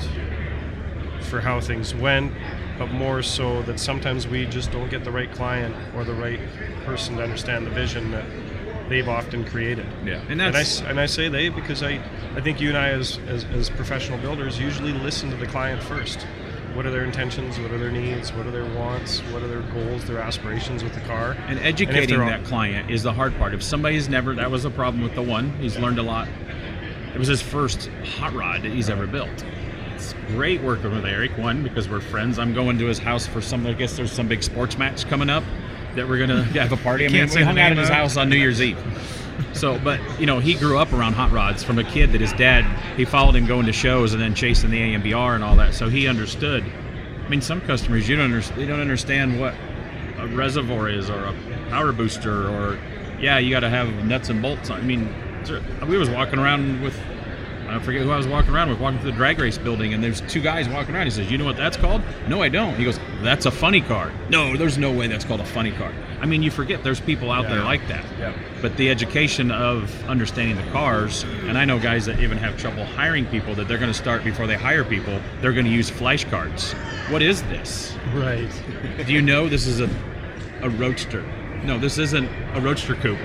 [1.23, 2.33] for how things went,
[2.79, 6.41] but more so that sometimes we just don't get the right client or the right
[6.85, 8.25] person to understand the vision that
[8.89, 9.87] they've often created.
[10.05, 12.01] Yeah, and And I, that's and I say they because I,
[12.37, 15.83] I think you and I as, as, as professional builders usually listen to the client
[15.83, 16.27] first.
[16.77, 17.59] What are their intentions?
[17.59, 18.35] What are their needs?
[18.35, 19.21] What are their wants?
[19.33, 21.35] What are their goals, their aspirations with the car?
[21.49, 23.55] and educating all- that client is the hard part.
[23.55, 25.53] If somebody's never, that was a problem with the one.
[25.59, 26.29] He's learned a lot.
[27.15, 29.43] it was his first hot rod that he's ever built.
[29.95, 31.39] It's great working with Erik.
[31.39, 32.39] One because we're friends.
[32.39, 33.67] I'm going to his house for some.
[33.67, 35.43] I guess there's some big sports match coming up
[35.95, 37.07] that we're gonna have a party.
[37.07, 38.77] I mean, can't we say hung out at his house on New Year's Eve.
[39.57, 42.33] So, but you know, he grew up around hot rods from a kid that his
[42.35, 42.65] dad
[42.97, 45.75] he followed him going to shows and then chasing the AMBR and all that.
[45.75, 46.65] So he understood.
[47.25, 49.55] I mean, some customers you don't under, they don't understand what
[50.19, 51.35] a reservoir is or a
[51.71, 52.79] power booster or
[53.21, 54.71] yeah, you got to have nuts and bolts.
[54.71, 55.13] I mean,
[55.89, 56.99] we was walking around with
[57.69, 60.03] I forget who I was walking around with, walking through the drag race building, and
[60.03, 61.07] there's two guys walking around.
[61.07, 62.77] He says, "You know what that's called?" No, I don't.
[62.77, 65.93] He goes, "That's a funny car." No, there's no way that's called a funny car.
[66.21, 68.05] I mean, you forget there's people out there like that.
[68.19, 68.33] Yeah.
[68.63, 72.85] But the education of understanding the cars, and I know guys that even have trouble
[72.85, 75.21] hiring people that they're going to start before they hire people.
[75.41, 76.75] They're going to use flashcards.
[77.11, 77.95] What is this?
[78.15, 78.51] Right.
[79.07, 79.89] Do you know this is a
[80.63, 81.23] a roadster?
[81.65, 83.19] No, this isn't a roadster coupe.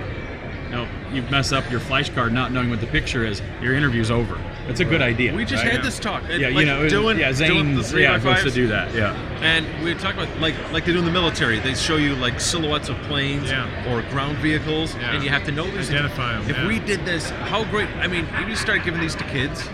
[0.69, 3.41] No, you mess up your flashcard not knowing what the picture is.
[3.61, 4.39] Your interview's over.
[4.67, 5.33] It's a good idea.
[5.35, 5.73] We just right?
[5.73, 6.23] had this talk.
[6.29, 8.93] Yeah, like you know, doing, yeah, doing the Zane, three yeah, wants to do that.
[8.93, 11.59] Yeah, And we talk about like like they do in the military.
[11.59, 13.91] They show you like silhouettes of planes Yeah.
[13.91, 15.15] or ground vehicles, Yeah.
[15.15, 15.89] and you have to know these.
[15.89, 16.49] Identify them.
[16.49, 17.89] If we did this, how great!
[17.97, 19.67] I mean, if you start giving these to kids,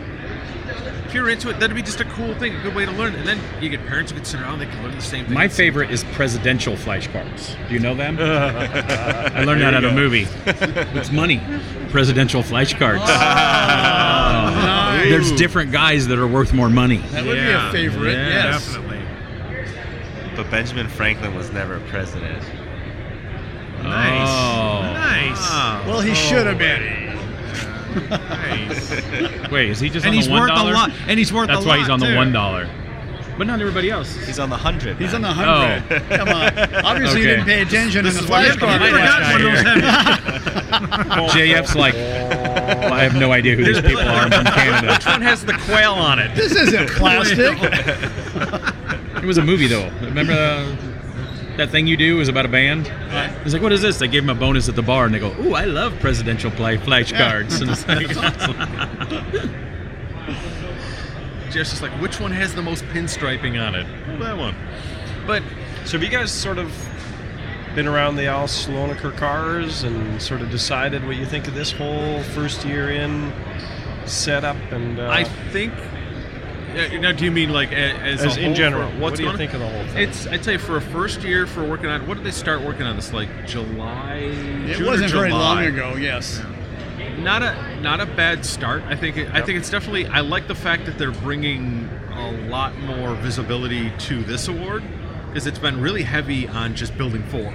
[1.08, 3.16] if you're into it, that'd be just a cool thing, a good way to learn.
[3.16, 5.34] And then you get parents who can sit around, they can learn the same thing.
[5.36, 7.56] my at the same favorite is presidential flashcards.
[7.70, 8.18] Do you know them?
[8.22, 10.28] I learned that at a movie.
[10.98, 11.42] It's money.
[11.92, 12.98] Presidential flashcards.
[13.00, 13.97] nice.
[15.10, 16.98] There's different guys that are worth more money.
[17.12, 17.72] That would Yeah.
[17.72, 18.14] be a favorite.
[18.14, 18.28] Yeah.
[18.30, 18.66] Yes.
[18.74, 19.00] Definitely.
[20.36, 22.44] But Benjamin Franklin was never president.
[23.84, 24.30] Nice.
[24.30, 24.82] Oh.
[24.94, 25.38] Nice.
[25.40, 25.84] Oh.
[25.88, 27.06] Well, he should have been.
[28.10, 28.92] Nice.
[29.52, 30.92] Wait, is he just and on he's the one And he's worth a lot.
[31.08, 32.70] And he's worth That's a why he's on the one dollar.
[33.38, 34.16] But not everybody else.
[34.26, 34.98] He's on the hundred.
[34.98, 35.84] He's on the hundred.
[35.92, 36.00] Oh.
[36.18, 36.58] Come on.
[36.86, 37.36] Obviously, you Okay.
[37.36, 38.60] didn't pay attention This in is the why you flashcard.
[38.60, 39.62] to I be forgot one of those
[41.32, 41.52] heavy.
[41.54, 41.94] JF's like,
[42.68, 44.26] well, I have no idea who these people are.
[44.26, 44.94] I'm from Canada.
[44.94, 46.36] Which one has the quail on it?
[46.36, 47.58] This isn't plastic.
[49.18, 49.90] It was a movie though.
[50.02, 50.76] Remember uh,
[51.58, 52.92] that thing you do is about a band?
[53.44, 53.98] It's like, what is this?
[54.00, 56.52] They gave him a bonus at the bar, and they go, "Ooh, I love presidential
[56.52, 58.08] play flashcards." And it's like,
[61.52, 63.88] Jeff's just like, which one has the most pinstriping on it?
[64.10, 64.56] Oh, that one.
[65.26, 65.42] But
[65.86, 66.72] So have you guys sort of
[67.76, 71.72] been around the Al Slonaker cars and sort of decided what you think of this
[71.72, 73.32] whole first year in
[74.06, 75.74] setup and uh, I think.
[77.02, 79.38] Now, do you mean like as, as a in general, for what do you going
[79.38, 80.10] think of the whole thing?
[80.10, 82.06] It's I'd say for a first year for working on.
[82.08, 83.14] What did they start working on this?
[83.14, 84.16] Like July.
[84.16, 85.96] It June wasn't very long ago.
[85.96, 86.42] Yes.
[87.18, 88.84] Not a not a bad start.
[88.84, 90.06] I think it, I think it's definitely.
[90.06, 94.84] I like the fact that they're bringing a lot more visibility to this award
[95.38, 97.54] because it's been really heavy on just building four.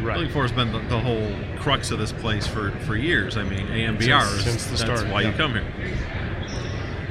[0.00, 0.14] Right.
[0.14, 3.36] Building four has been the, the whole crux of this place for, for years.
[3.36, 5.64] I mean, AMBR Since- is since the that's start, why you come here.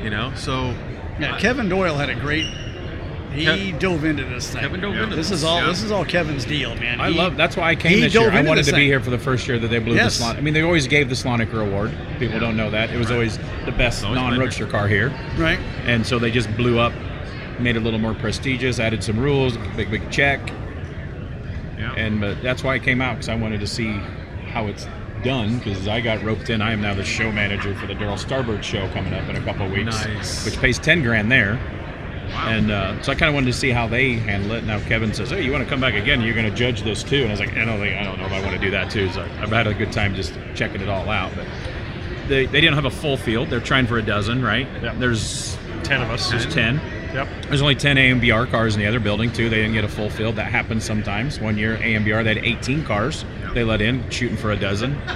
[0.02, 0.74] You know, so
[1.20, 1.36] Yeah.
[1.36, 2.46] I- Kevin Doyle had a great.
[3.34, 4.62] He Kev- dove into this thing.
[4.62, 5.04] Kevin dove Yeah.
[5.04, 5.40] into This this.
[5.40, 5.60] is all.
[5.60, 5.68] Yeah.
[5.68, 7.02] This is all Kevin's deal, man.
[7.02, 7.36] I He- love.
[7.36, 8.32] That's why I came he this year.
[8.32, 10.20] I wanted this to be here for the first year that they blew Yes.
[10.20, 10.38] the Slon.
[10.38, 11.92] I mean, they always gave the Slonaker Award.
[12.18, 12.92] People don't know that.
[12.92, 15.12] It was always the best always non-roadster car here.
[15.38, 15.60] Right.
[15.86, 16.94] and so they just blew up,
[17.60, 20.40] made it a little more prestigious, added some rules, big big check,
[21.78, 21.94] Yeah.
[21.96, 23.92] and but that's why I came out because I wanted to see
[24.52, 24.88] how it's
[25.24, 26.62] done because I got roped in.
[26.62, 29.42] I am now the show manager for the Darryl Starbird show coming up in a
[29.42, 30.46] couple of weeks, Nice.
[30.46, 31.60] which pays ten grand there.
[32.30, 32.48] Wow.
[32.50, 34.64] And uh, so I kind of wanted to see how they handle it.
[34.64, 36.22] Now Kevin says, "Hey, you want to come back again?
[36.22, 38.18] You're going to judge this too." And I was like, "I don't think I don't
[38.20, 40.34] know if I want to do that too." So I've had a good time just
[40.56, 41.32] checking it all out.
[41.36, 41.46] But
[42.28, 43.50] they, they didn't have a full field.
[43.50, 44.68] They're trying for a dozen, right?
[44.82, 45.00] Yep.
[45.00, 46.30] There's ten of us.
[46.32, 46.80] there's ten.
[47.14, 47.28] Yep.
[47.48, 49.50] There's only 10 AMBR cars in the other building too.
[49.50, 50.36] They didn't get a full field.
[50.38, 51.40] That happens sometimes.
[51.40, 53.26] One year AMBR they had 18 cars.
[53.54, 55.00] They let in shooting for a dozen.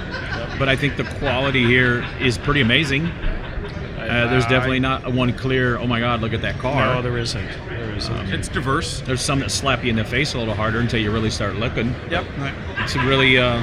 [0.58, 3.06] But I think the quality here is pretty amazing.
[3.06, 5.78] Uh, there's definitely not one clear.
[5.78, 6.96] Oh my God, look at that car.
[6.96, 7.46] No, there isn't.
[7.68, 8.32] There isn't.
[8.32, 9.00] It's diverse.
[9.02, 11.54] there's some that slap you in the face a little harder until you really start
[11.56, 11.94] looking.
[12.10, 12.24] Yep.
[12.38, 12.54] Right.
[12.78, 13.62] It's really uh,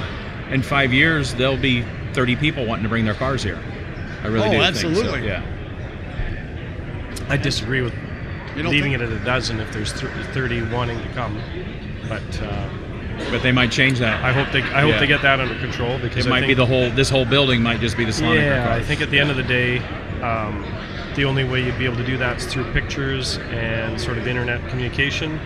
[0.51, 3.59] in five years there'll be 30 people wanting to bring their cars here.
[4.23, 4.61] I really Oh, do.
[4.61, 5.03] absolutely.
[5.11, 5.25] Think so.
[5.25, 7.27] Yeah.
[7.29, 8.04] I disagree with You don't
[8.55, 11.39] leaving it at a dozen if there's thir- 30 wanting to come.
[12.07, 12.69] But uh,
[13.31, 14.23] But they might change that.
[14.23, 14.99] I hope they I hope Yeah.
[14.99, 16.89] they get that under control because it I might think, be the whole.
[16.91, 18.73] This whole building might just be the Slonaker Yeah.
[18.73, 19.79] I think at the end of the day,
[20.21, 20.63] um,
[21.15, 24.27] the only way you'd be able to do that is through pictures and sort of
[24.27, 25.39] internet communication.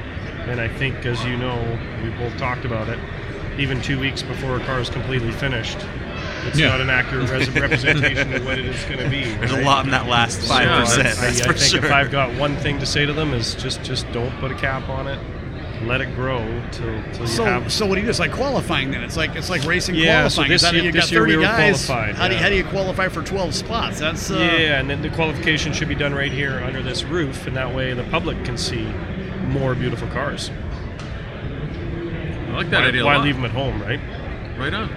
[0.47, 1.57] And I think, as you know,
[2.03, 2.97] we both talked about it.
[3.59, 5.77] Even two weeks before a car is completely finished,
[6.47, 6.69] it's Yeah.
[6.69, 9.23] not an accurate res- representation of what it is going to be.
[9.35, 11.03] There's a lot in that last five Yeah, percent.
[11.03, 11.85] that's- I, That's I for think sure.
[11.85, 14.55] if I've got one thing to say to them is just just don't put a
[14.55, 15.19] cap on it.
[15.85, 16.39] let it grow
[16.71, 17.71] till, till you So, have.
[17.71, 18.09] so what do you do?
[18.09, 19.01] It's like qualifying then.
[19.01, 20.49] It's like it's like racing Yeah, so qualifying.
[20.49, 21.85] this Is that year- you got this year 30 we were guys.
[21.85, 23.97] qualified, how do you, how do you qualify for 12 spots?
[23.99, 27.47] That's uh, yeah, and then the qualification should be done right here under this roof,
[27.47, 28.83] and that way the public can see
[29.47, 30.51] more beautiful cars.
[32.49, 33.01] I like that why, idea.
[33.03, 33.25] a why lot.
[33.25, 33.99] leave them at home, right?
[34.57, 34.89] Right on.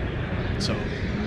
[0.59, 0.75] So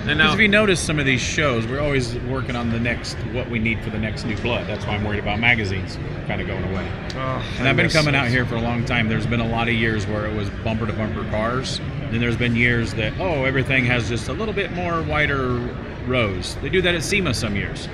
[0.08, 2.78] And Because now, if you notice some of these shows, we're always working on the
[2.78, 4.68] next what we need for the next new blood.
[4.68, 6.88] That's why I'm worried about magazines kind of going away.
[7.16, 9.08] Oh, And I've been coming out here for a long time.
[9.08, 11.80] There's been a lot of years where it was bumper to bumper cars.
[12.10, 15.56] Then there's been years that oh everything has just a little bit more wider
[16.06, 16.54] rows.
[16.62, 17.88] They do that at SEMA some years.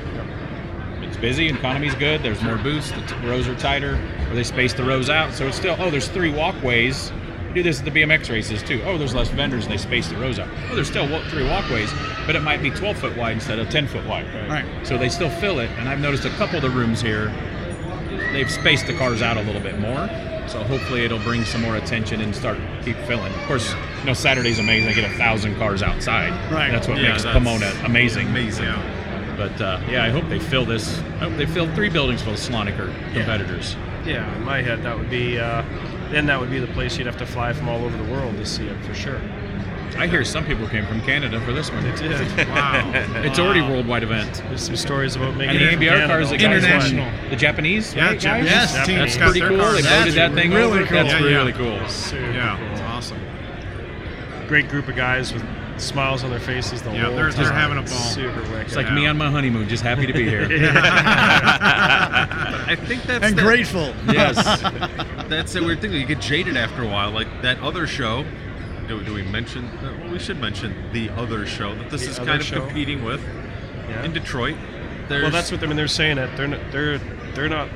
[1.00, 2.22] It's busy, economy's good.
[2.22, 2.90] There's more booths.
[2.92, 3.98] The t- rows are tighter,
[4.28, 5.32] or they space the rows out.
[5.32, 7.10] So it's still oh there's three walkways.
[7.52, 8.80] We do this at the BMX races too.
[8.86, 10.48] Oh, there's less vendors and they space the rows out.
[10.70, 11.92] Oh, there's still three walkways,
[12.26, 14.24] but it might be 12 foot wide instead of 10 foot wide.
[14.48, 14.64] Right.
[14.86, 17.30] So they still fill it, and I've noticed a couple of the rooms here
[18.32, 20.08] they've spaced the cars out a little bit more.
[20.48, 23.30] So hopefully it'll bring some more attention and start keep filling.
[23.34, 24.88] Of course, you know Saturday's amazing.
[24.88, 26.30] They get a thousand cars outside.
[26.50, 26.70] Right.
[26.70, 28.28] That's what Yeah, makes that's Pomona amazing.
[28.28, 28.64] amazing.
[28.64, 29.34] Yeah.
[29.36, 30.98] But uh, yeah, I hope they fill this.
[31.20, 33.76] I hope they fill three buildings full of Slonaker competitors.
[34.06, 35.38] Yeah, in my head, that would be.
[35.38, 35.62] Uh,
[36.12, 38.36] then that would be the place you'd have to fly from all over the world
[38.36, 39.20] to see it for sure.
[39.98, 41.82] I hear some people came from Canada for this one.
[41.84, 42.48] They did.
[42.48, 42.90] Wow.
[43.24, 44.42] It's already a worldwide event.
[44.48, 47.04] There's some stories about making And the it from ABR Canada cars, the guys International.
[47.04, 47.30] won.
[47.30, 48.18] The Japanese, Yeah, right.
[48.20, 49.58] Japanese Yes, team That's got pretty cool.
[49.58, 49.76] cars.
[49.76, 50.86] They That's voted that thing really over.
[50.86, 50.96] cool.
[50.96, 51.78] That's Yeah, really yeah.
[51.78, 51.88] cool.
[51.88, 52.70] Super Yeah, cool.
[52.72, 53.18] it's awesome.
[54.48, 55.44] Great group of guys with
[55.78, 57.44] smiles on their faces the Yeah, whole they're- time.
[57.44, 57.88] they're having a ball.
[57.88, 58.60] Super wicked.
[58.66, 58.94] It's like Yeah.
[58.94, 60.42] me on my honeymoon, just happy to be here.
[60.50, 60.56] I
[62.86, 63.92] think that's and the- grateful.
[64.10, 64.36] yes.
[65.36, 65.92] That's the weird thing.
[65.92, 67.10] You get jaded after a while.
[67.10, 68.24] Like that other show.
[68.88, 69.64] Do, do we mention?
[69.66, 72.60] uh, well, we should mention the other show that this The is kind of show?
[72.60, 73.22] competing with
[73.88, 74.04] Yeah.
[74.04, 74.56] in Detroit.
[75.08, 75.76] There's, Well, that's what I mean.
[75.76, 76.36] They're saying it.
[76.36, 76.98] They're not, they're
[77.34, 77.68] they're not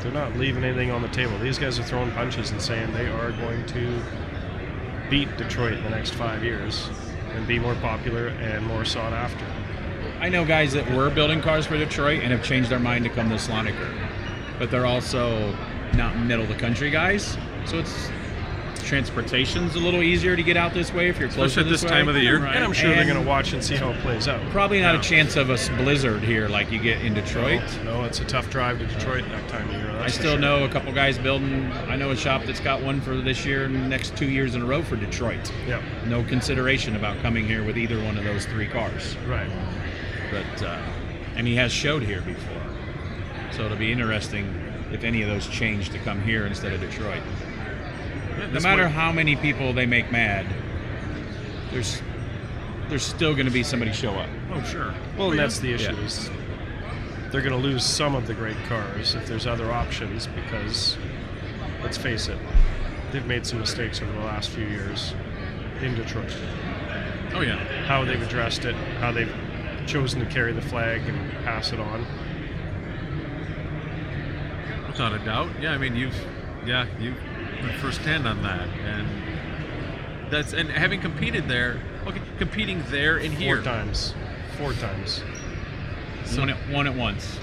[0.00, 1.38] they're not leaving anything on the table.
[1.38, 4.00] These guys are throwing punches and saying they are going to
[5.10, 6.88] beat Detroit in the next five years
[7.34, 9.44] and be more popular and more sought after.
[10.20, 13.10] I know guys that were building cars for Detroit and have changed their mind to
[13.10, 13.92] come to Slonaker,
[14.58, 15.56] but they're also
[15.94, 17.36] not middle of the country guys.
[17.66, 18.10] So it's
[18.84, 21.82] transportation's a little easier to get out this way if you're closer Especially at this
[21.82, 21.88] way.
[21.90, 22.38] time of the year.
[22.40, 22.56] Right.
[22.56, 24.40] And I'm sure they're going to watch and see how it plays out.
[24.50, 27.60] Probably not a chance of a s- blizzard here like you get in Detroit.
[27.84, 29.90] No, it's a tough drive to Detroit that time of year.
[29.90, 30.40] I that's for still sure.
[30.40, 31.70] know a couple guys building.
[31.72, 34.62] I know a shop that's got one for this year and next two years in
[34.62, 35.52] a row for Detroit.
[35.66, 39.16] Yeah, No consideration about coming here with either one of those three cars.
[39.26, 39.50] right.
[40.30, 40.80] but uh,
[41.36, 42.62] and he has showed here before.
[43.52, 47.22] So it'll be interesting if any of those change to come here instead of Detroit.
[48.38, 50.46] Yeah, No matter might- how many people they make mad,
[51.72, 52.02] there's
[52.88, 54.30] there's still going to be somebody show up.
[54.50, 54.94] Oh, sure.
[55.18, 56.04] Well, and that's the issue Yeah.
[56.06, 56.30] is
[57.30, 60.96] they're going to lose some of the great cars if there's other options because,
[61.82, 62.38] let's face it,
[63.12, 65.12] they've made some mistakes over the last few years
[65.82, 66.34] in Detroit.
[67.34, 67.56] Oh yeah.
[67.84, 69.30] How they've addressed it, how they've
[69.86, 72.06] chosen to carry the flag and pass it on.
[74.98, 75.48] Without a doubt.
[75.60, 76.14] Yeah, I mean you've
[76.66, 77.14] yeah, you've
[77.62, 78.66] been firsthand on that.
[78.68, 79.06] And
[80.28, 83.62] that's and having competed there, okay, competing there and Four here.
[83.62, 84.12] times.
[84.56, 85.20] Four times.
[86.36, 87.36] one, at, one at once.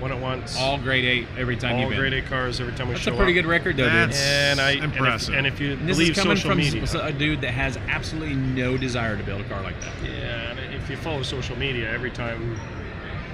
[0.00, 0.56] One at once.
[0.58, 1.98] All Great Eight every time all you've been.
[1.98, 3.18] Great Eight cars every time we That's show up.
[3.18, 3.44] That's a pretty up.
[3.44, 4.26] good record, though, That's- dude.
[4.26, 5.34] And I and if- Impressive.
[5.34, 7.50] And if, you And this believe is coming social from media, s- a dude that
[7.52, 9.92] has absolutely no desire to build a car like that.
[10.02, 12.58] Yeah, and if you follow social media, every time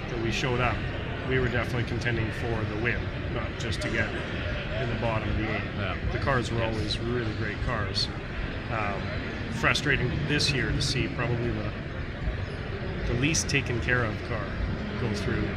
[0.08, 0.74] that we showed up,
[1.28, 2.98] we were definitely contending for the win,
[3.34, 4.08] not just to get
[4.82, 5.62] in the bottom of the eight.
[5.78, 5.96] Yeah.
[6.12, 8.08] The cars were always really great cars.
[8.72, 9.00] Um,
[9.54, 11.70] frustrating this year to see probably the
[13.08, 14.44] the least taken care of car
[15.00, 15.48] go through,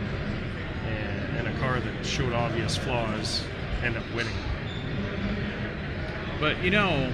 [0.88, 3.43] and, and a car that showed obvious flaws
[3.83, 4.33] end up winning.
[6.39, 7.13] But you know,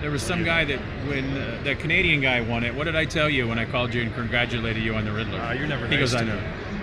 [0.00, 0.78] there was some guy that
[1.08, 2.74] when uh, that Canadian guy won it.
[2.74, 5.50] What did I tell you when I called you and congratulated you on the Ridler?
[5.50, 6.40] Uh, you're never He nice goes, I me." know.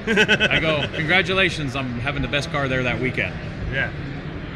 [0.08, 1.76] I go, congratulations!
[1.76, 3.34] I'm having the best car there that weekend.
[3.72, 3.92] Yeah.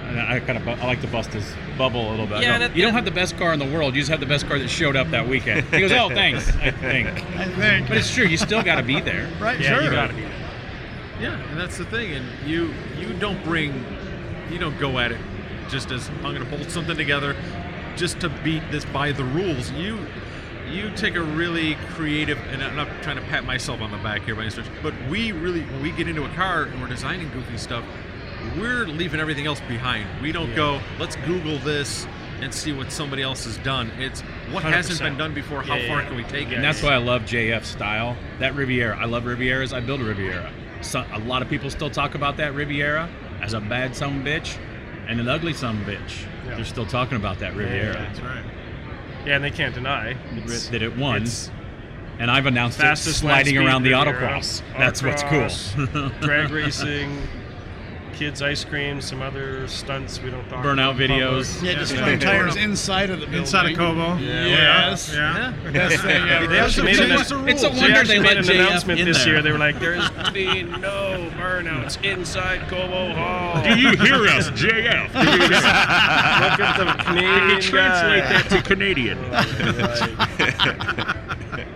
[0.08, 2.42] And I kind of I like to bust his bubble a little bit.
[2.42, 3.96] Yeah, go, that- you don't have the best car in the world.
[3.96, 5.66] You just have the best car that showed up that weekend.
[5.74, 6.48] He goes, oh, thanks.
[6.58, 7.88] I think, I think.
[7.88, 8.26] but it's true.
[8.26, 9.28] You still got to be there.
[9.40, 9.84] right, Yeah, sure.
[9.84, 10.22] you gotta be.
[11.20, 12.14] Yeah, and that's the thing.
[12.14, 13.84] And you you don't bring
[14.52, 15.20] you don't go at it
[15.70, 17.36] just as I'm going to bolt something together
[17.96, 19.72] just to beat this by the rules.
[19.72, 19.98] You
[20.76, 24.24] you take a really creative and I'm not trying to pat myself on the back
[24.24, 26.88] here by any stretch, but we really when we get into a car and we're
[26.88, 27.84] designing goofy stuff,
[28.58, 30.08] we're leaving everything else behind.
[30.22, 30.56] We don't Yeah.
[30.56, 32.06] go, let's Google this
[32.42, 33.90] and see what somebody else has done.
[33.98, 35.64] It's what hasn't been done before.
[35.64, 36.08] How Yeah, far yeah.
[36.10, 36.56] can we take it?
[36.56, 38.18] And that's why I love JF's style.
[38.40, 38.98] That Riviera.
[39.00, 39.74] I love Rivieras.
[39.74, 40.52] I build a Riviera.
[40.82, 43.08] So, a lot of people still talk about that Riviera
[43.42, 44.58] as a bad son bitch.
[45.08, 46.26] And an ugly son bitch.
[46.46, 48.44] They're still talking about that Riviera That's right.
[49.26, 51.26] Yeah, and they can't deny it's- that it won.
[52.18, 54.62] And I've announced it fastest sliding around the autocross.
[54.78, 55.50] That's what's cool.
[56.22, 57.28] drag racing,
[58.16, 61.62] kids ice cream, some other stunts we don't talk Burnout about videos.
[61.62, 62.32] Yeah, displaying Yeah.
[62.32, 63.42] tires inside of the building.
[63.42, 64.18] Inside of Cobo.
[64.18, 65.14] Yes.
[65.14, 65.54] Yeah.
[65.72, 66.48] Best thing ever.
[66.48, 67.80] They actually made What's an, It's a rules?
[67.80, 69.34] they wonder they made let an JF announcement in this there.
[69.34, 69.42] year.
[69.42, 75.14] They were like, "There's been no burnouts inside Cobo Hall." Do you hear us, JF?
[75.14, 78.30] Look at the Canadian You can translate guy.
[78.34, 79.18] That to Canadian.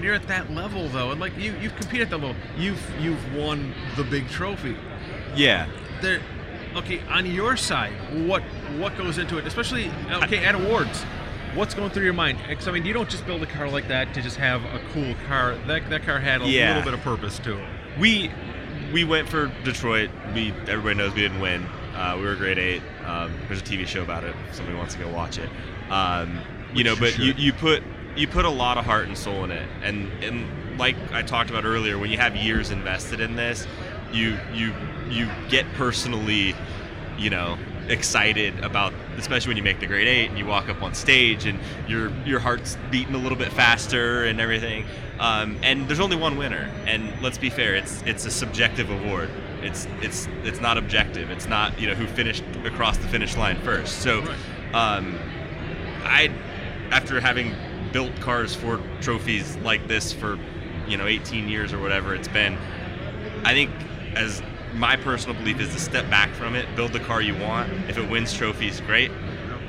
[0.00, 2.82] When you're at that level though, and like you, you've competed at that level, you've
[3.02, 4.74] you've won the big trophy.
[5.36, 5.68] Yeah.
[6.00, 6.22] There,
[6.74, 7.92] okay, on your side,
[8.26, 8.40] what
[8.78, 9.46] what goes into it?
[9.46, 11.02] Especially okay at awards,
[11.52, 12.38] what's going through your mind?
[12.48, 14.80] Because I mean, you don't just build a car like that to just have a
[14.94, 15.56] cool car.
[15.66, 16.68] That that car had a Yeah.
[16.68, 17.68] little bit of purpose to it.
[17.98, 18.30] we
[18.94, 20.08] we went for Detroit.
[20.34, 21.62] We everybody knows we didn't win.
[21.94, 22.80] Uh, we were Great Eight.
[23.04, 24.34] Um, there's a TV show about it.
[24.48, 25.50] If somebody wants to go watch it.
[25.90, 26.40] Um,
[26.72, 27.82] you know, but you, you put
[28.16, 31.50] you put a lot of heart and soul in it, and and like I talked
[31.50, 33.66] about earlier, when you have years invested in this,
[34.12, 34.72] you you
[35.08, 36.54] you get personally,
[37.18, 40.82] you know, excited about, especially when you make the Great Eight and you walk up
[40.82, 44.84] on stage and your your heart's beating a little bit faster and everything.
[45.18, 49.28] Um, and there's only one winner, and let's be fair, it's it's a subjective award.
[49.62, 51.30] It's it's it's not objective.
[51.30, 53.98] It's not you know who finished across the finish line first.
[54.00, 54.20] So,
[54.72, 55.18] um,
[56.02, 56.30] I
[56.90, 57.54] after having
[57.92, 60.38] built cars for trophies like this for
[60.86, 62.56] you know 18 years or whatever it's been.
[63.44, 63.70] I think
[64.14, 64.42] as
[64.74, 67.72] my personal belief is to step back from it build the car you want.
[67.88, 69.10] If it wins trophies great.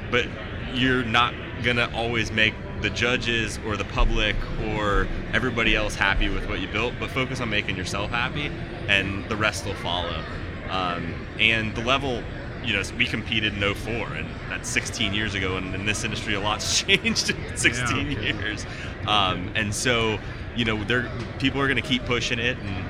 [0.10, 0.28] But
[0.74, 4.36] you're not gonna always make the judges or the public
[4.70, 8.52] or everybody else happy with what you built but focus on making yourself happy
[8.88, 10.24] and the rest will follow.
[10.70, 12.24] Um, and the level
[12.64, 16.36] you know we competed in 04 and that's 16 years ago and in this industry
[16.36, 18.66] a lot's changed in 16 years.
[19.08, 20.20] Um, and so
[20.56, 22.86] you know they're people are going to keep pushing it and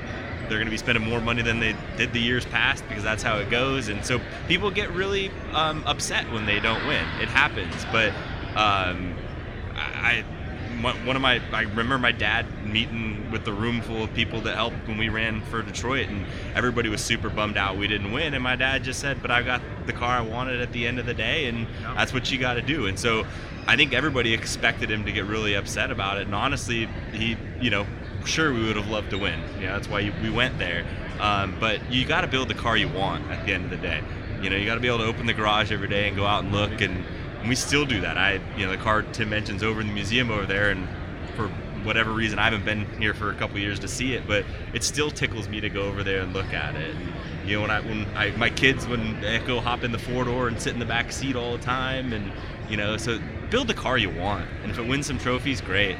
[0.48, 3.22] they're going to be spending more money than they did the years past because that's
[3.22, 3.88] how it goes.
[3.88, 7.06] And so people get really um, upset when they don't win.
[7.20, 7.74] It happens.
[7.90, 8.10] But
[8.54, 9.16] um,
[9.74, 10.24] I,
[10.80, 14.54] one of my I remember my dad meeting with the room full of people that
[14.54, 18.34] helped when we ran for Detroit and everybody was super bummed out we didn't win.
[18.34, 20.98] And my dad just said but I got the car I wanted at the end
[20.98, 22.86] of the day and that's what you got to do.
[22.86, 23.26] And so
[23.66, 27.70] I think everybody expected him to get really upset about it and honestly he you
[27.70, 27.86] know
[28.24, 29.40] sure we would have loved to win.
[29.58, 30.84] You know that's why we went there.
[31.20, 33.76] Um, but you got to build the car you want at the end of the
[33.76, 34.02] day.
[34.40, 36.26] You know you got to be able to open the garage every day and go
[36.26, 37.04] out and look and
[37.42, 38.16] and we still do that.
[38.16, 40.88] I, you know, the car Tim mentions over in the museum over there, and
[41.36, 41.48] for
[41.84, 44.84] whatever reason, I haven't been here for a couple years to see it, but it
[44.84, 46.94] still tickles me to go over there and look at it.
[46.94, 47.12] And,
[47.50, 50.46] you know, when I, when I, my kids, when go hop in the four door
[50.46, 52.32] and sit in the back seat all the time, and
[52.70, 53.18] you know, so
[53.50, 55.96] build the car you want, and if it wins some trophies, great.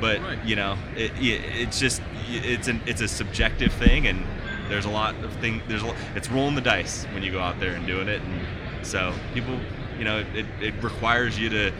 [0.00, 0.44] But Right.
[0.44, 4.26] you know, it, it, it's just, it's an, it's a subjective thing, and
[4.68, 5.62] there's a lot of thing.
[5.68, 8.20] There's a, lot- it's rolling the dice when you go out there and doing it,
[8.20, 9.58] and so people,
[9.98, 11.72] you know, it, it requires you to,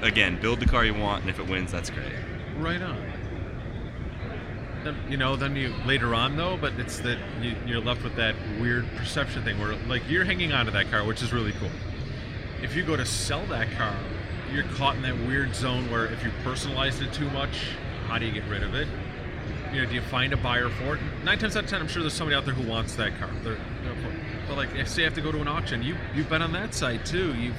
[0.00, 2.12] again, build the car you want, and if it wins, that's great.
[2.58, 3.12] Right on.
[4.84, 8.16] Then, you know, then you later on though, but it's that you, you're left with
[8.16, 11.52] that weird perception thing where like you're hanging on to that car, which is really
[11.52, 11.70] cool.
[12.62, 13.96] If you go to sell that car,
[14.52, 17.76] you're caught in that weird zone where if you personalize it too much,
[18.08, 18.88] how do you get rid of it?
[19.72, 21.00] You know, do you find a buyer for it?
[21.24, 23.30] Nine times out of ten, I'm sure there's somebody out there who wants that car.
[23.42, 23.58] They're-
[24.48, 26.52] but like, if say you have to go to an auction, you you've been on
[26.52, 27.34] that side too.
[27.34, 27.56] You've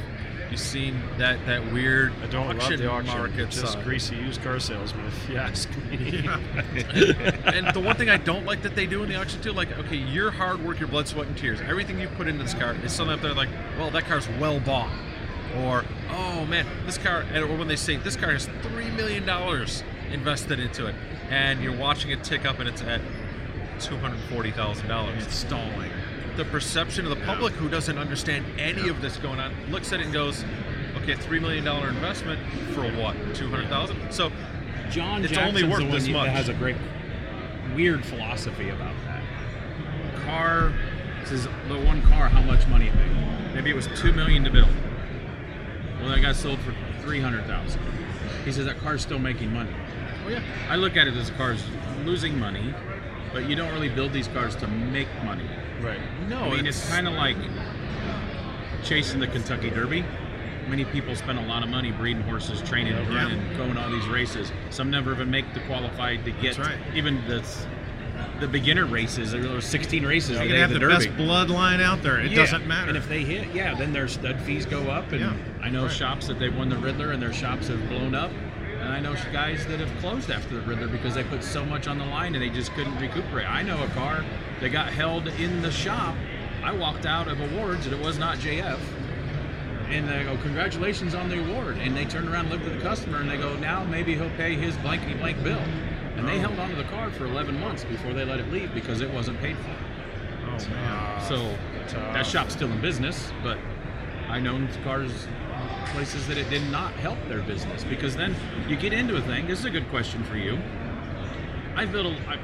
[0.52, 3.17] you've seen that that weird I don't love auction the auction.
[3.17, 3.84] market just side.
[3.84, 6.28] greasy used car salesman, if you ask me.
[7.46, 9.78] and the one thing I don't like that they do in the auction too, like,
[9.80, 12.76] okay, your hard work, your blood, sweat, and tears, everything you put into this car
[12.84, 14.91] is something up there like, well, that car's well bought,
[15.63, 19.84] or oh man, this car, or when they say this car has three million dollars
[20.12, 20.96] invested into it,
[21.30, 23.02] and you're watching it tick up and it's at
[23.80, 25.26] two hundred forty thousand dollars.
[25.26, 25.91] It's stalling.
[26.36, 30.00] The perception of the public who doesn't understand any of this going on looks at
[30.00, 30.43] it and goes,
[30.98, 32.39] okay, three million dollar investment
[32.74, 34.12] for what, two hundred thousand?
[34.12, 34.32] So
[34.89, 36.30] John It's Jackson's only worth this much.
[36.30, 36.76] has a great,
[37.76, 39.22] weird philosophy about that.
[40.26, 40.74] Car
[41.22, 43.54] this is the one car, how much money it made?
[43.54, 44.67] Maybe it was two million to build.
[46.00, 47.82] Well, that got sold for three hundred thousand.
[48.43, 49.69] He says that car's still making money.
[50.26, 51.63] oh yeah, I look at it as a cars
[52.04, 52.74] losing money,
[53.31, 55.45] but you don't really build these cars to make money.
[55.82, 55.99] right.
[56.28, 57.38] no, I mean, it's kind of like
[58.84, 60.03] chasing the Kentucky Derby.
[60.67, 64.51] Many people spend a lot of money breeding horses, training, running, going all these races.
[64.69, 66.78] Some never even make the qualified to get right.
[66.95, 67.43] even the
[68.39, 69.32] the beginner races.
[69.32, 70.32] There were 16 races.
[70.32, 71.07] You the can day have the Derby.
[71.07, 72.19] best bloodline out there.
[72.19, 72.88] It Yeah, doesn't matter.
[72.89, 75.11] And if they hit, yeah, then their stud fees go up.
[75.11, 75.91] And Yeah, I know right.
[75.91, 78.32] shops that they've won the Ridler and their shops have blown up.
[78.94, 81.98] I know guys that have closed after the Ridler because they put so much on
[81.98, 83.50] the line and they just couldn't recuperate.
[83.50, 84.24] I know a car
[84.62, 86.16] that got held in the shop.
[86.64, 88.80] I walked out of awards and it was not JF.
[89.89, 91.78] And they go, congratulations on the award.
[91.78, 94.30] And they turned around and looked at the customer and they go, now maybe he'll
[94.38, 95.64] pay his blankety blank bill.
[96.16, 96.41] And they oh.
[96.41, 99.39] held onto the car for 11 months before they let it leave because it wasn't
[99.39, 99.76] paid for.
[100.46, 101.22] oh man.
[101.28, 101.58] So
[102.14, 103.58] that shop's still in business, but
[104.30, 105.28] I know cars
[105.94, 108.36] places that it did not help their business because then
[108.68, 109.48] you get into a thing.
[109.48, 110.58] This is a good question for you.
[111.76, 112.39] I've built a, I,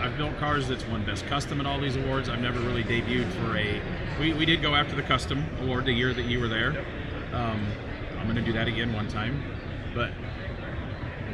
[0.00, 2.28] I've built cars that's won best custom at all these awards.
[2.28, 3.80] I've never really debuted for a.
[4.20, 6.84] We, we did go after the custom award the year that you were there.
[7.32, 7.66] Um,
[8.18, 9.42] I'm going to do that again one time,
[9.94, 10.10] but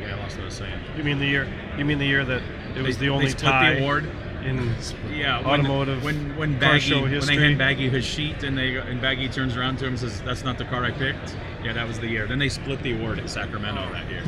[0.01, 0.79] yeah, I lost what I was saying.
[0.97, 1.47] You mean the year?
[1.77, 2.43] You mean the year that
[2.77, 4.09] it was They- the only tie the award.
[4.45, 4.73] in
[5.13, 8.83] Yeah, automotive when when car Baggy when they hand Baggy his sheet and they go-
[8.83, 11.37] and Baggy turns around to him and says, "That's not the car I picked."
[11.69, 12.27] Yeah, that was the year.
[12.27, 14.23] Then they split the award at Sacramento that year.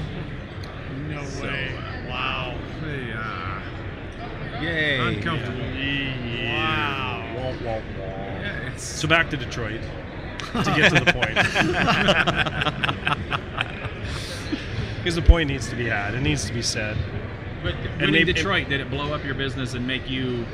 [1.08, 1.74] No So, way.
[1.74, 2.58] uh, Wow.
[2.84, 4.98] Hey, uh, Yay!
[5.16, 5.58] uncomfortable.
[6.44, 7.54] Wow.
[7.64, 9.80] Yeah, it's So back to Detroit
[10.52, 11.38] to get to the point.
[14.98, 16.12] Because the point needs to be had.
[16.14, 16.94] It needs to be said.
[17.62, 20.44] But And when in maybe- Detroit, did it blow up your business and make you?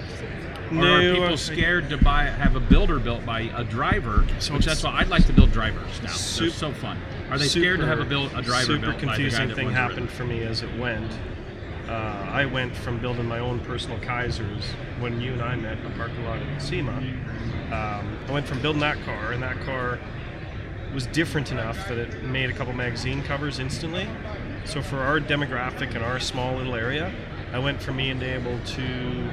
[0.73, 4.27] Or are people scared to buy have a builder built by a driver?
[4.39, 6.09] So which that's why I'd like to build drivers now.
[6.09, 6.99] They're so fun.
[7.31, 9.55] Are they scared to have a build a driver super built by the guy confusing
[9.55, 11.13] thing happened for me as it went.
[11.89, 14.65] Uh, I went from building my own personal Kaisers
[14.99, 16.93] when you and I met in the parking lot at SEMA.
[16.93, 20.01] Um, I went from building that car, and that car
[20.93, 24.09] was different enough that it made a couple magazine covers instantly.
[24.65, 27.15] So for our demographic and our small little area,
[27.53, 29.31] I went from being able to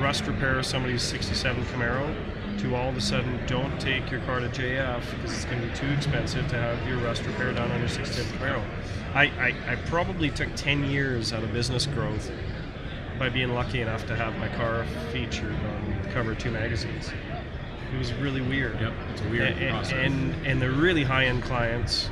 [0.00, 2.14] rust repair somebody's 67 Camaro
[2.58, 5.66] to all of a sudden don't take your car to JF because it's going to
[5.66, 8.62] be too expensive to have your rust repair done on your 67 Camaro.
[9.14, 12.30] I, I, I probably took 10 years out of business growth
[13.18, 17.10] by being lucky enough to have my car featured on the cover of two magazines.
[17.92, 18.80] It was really weird.
[18.80, 19.92] Yep, it's a weird and, process.
[19.92, 22.10] And and the really high end clients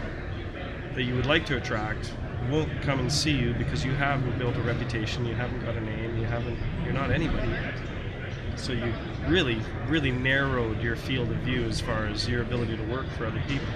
[0.94, 2.12] that you would like to attract
[2.50, 5.80] won't come and see you because you haven't built a reputation, you haven't got a
[5.80, 7.74] name, haven't you're not anybody yet.
[8.56, 8.92] So you
[9.26, 13.26] really, really narrowed your field of view as far as your ability to work for
[13.26, 13.66] other people.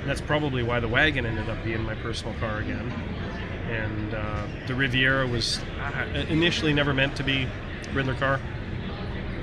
[0.00, 2.90] And that's probably why the wagon ended up being my personal car again.
[3.70, 8.40] And uh, the Riviera was uh, initially never meant to be a Ridler car,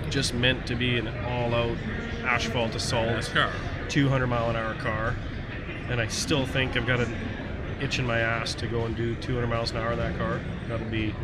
[0.09, 1.77] just meant to be an all-out
[2.23, 3.51] asphalt assault car.
[3.89, 5.15] 200 mile an hour car,
[5.89, 7.15] and I still think I've got an
[7.81, 10.39] itch in my ass to go and do 200 miles an hour in that car.
[10.67, 11.15] That'll be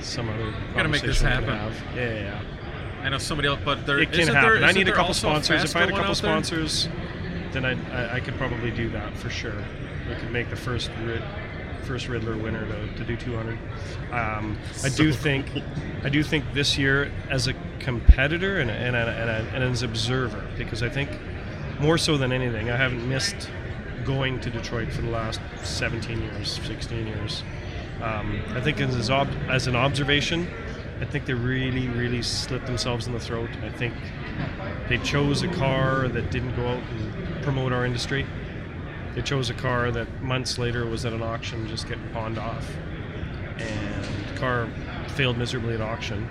[0.00, 1.72] some other Gotta make this conversation we can happen.
[1.72, 1.96] have.
[1.96, 3.04] Yeah, yeah, yeah.
[3.04, 4.60] I know somebody else, but there It can isn't happen.
[4.60, 5.64] There, I need a couple sponsors.
[5.64, 6.14] If I had a couple one there?
[6.14, 6.88] sponsors,
[7.52, 9.64] then I, I I could probably do that for sure.
[10.08, 11.22] We could make the first Rid,
[11.82, 13.58] first Ridler winner to, to do 200.
[14.12, 15.46] Um, I do think
[16.02, 19.64] I do think this year as a competitor and, a, and, a, and, a, and
[19.64, 21.10] as an observer because I think
[21.80, 23.50] more so than anything I haven't missed
[24.04, 27.42] going to Detroit for the last 17 years, 16 years.
[28.02, 30.48] Um, I think as, ob- as an observation,
[31.00, 33.50] I think they really, really slit themselves in the throat.
[33.62, 33.94] I think
[34.88, 38.26] they chose a car that didn't go out and promote our industry.
[39.14, 42.70] They chose a car that months later was at an auction just getting pawned off.
[43.58, 44.68] And the car
[45.08, 46.28] failed miserably at auction.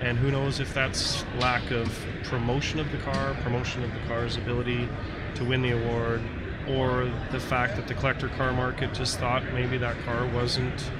[0.00, 1.90] And who knows if that's lack of
[2.24, 4.88] promotion of the car, promotion of the car's ability
[5.34, 6.22] to win the award,
[6.68, 10.90] or the fact that the collector car market just thought maybe that car wasn't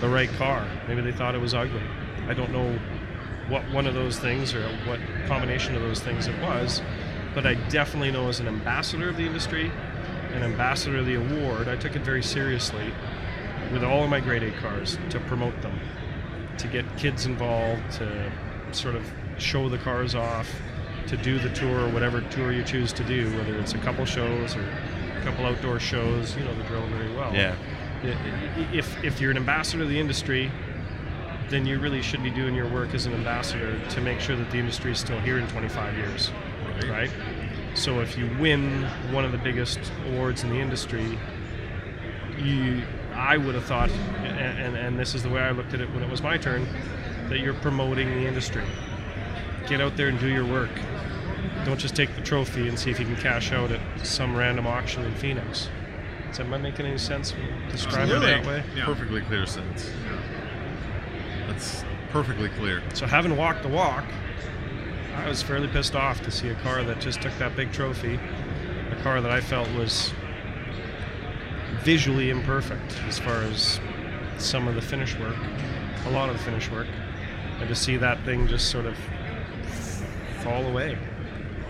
[0.00, 0.66] the right car.
[0.88, 1.82] Maybe they thought it was ugly.
[2.28, 2.78] I don't know
[3.48, 6.82] what one of those things or what combination of those things it was,
[7.34, 9.70] but I definitely know as an ambassador of the industry,
[10.32, 12.92] an ambassador of the award, I took it very seriously
[13.72, 15.78] with all of my Great Eight cars to promote them,
[16.58, 18.32] to get kids involved, to
[18.72, 19.04] sort of
[19.38, 20.48] show the cars off,
[21.08, 24.04] to do the tour, or whatever tour you choose to do, whether it's a couple
[24.04, 27.34] shows or a couple outdoor shows, you know the drill very well.
[27.34, 27.56] Yeah.
[28.72, 30.50] If, if you're an ambassador of the industry,
[31.48, 34.50] then you really should be doing your work as an ambassador to make sure that
[34.50, 36.30] the industry is still here in 25 years,
[36.88, 37.10] right?
[37.74, 39.78] So if you win one of the biggest
[40.08, 41.18] awards in the industry,
[42.38, 42.82] you,
[43.14, 45.92] I would have thought, and, and, and this is the way I looked at it
[45.92, 46.66] when it was my turn,
[47.28, 48.64] that you're promoting the industry.
[49.68, 50.70] Get out there and do your work.
[51.66, 54.68] Don't just take the trophy and see if you can cash out at some random
[54.68, 55.68] auction in Phoenix.
[56.28, 57.34] Does that making any sense?
[57.72, 58.62] Describe it that way.
[58.76, 58.84] Yeah.
[58.84, 59.90] Perfectly clear sense.
[61.48, 62.84] That's perfectly clear.
[62.94, 64.04] So having walked the walk,
[65.16, 68.20] I was fairly pissed off to see a car that just took that big trophy,
[68.92, 70.12] a car that I felt was
[71.82, 73.80] visually imperfect as far as
[74.38, 75.36] some of the finish work,
[76.04, 76.86] a lot of the finish work,
[77.58, 78.96] and to see that thing just sort of
[80.44, 80.96] fall away.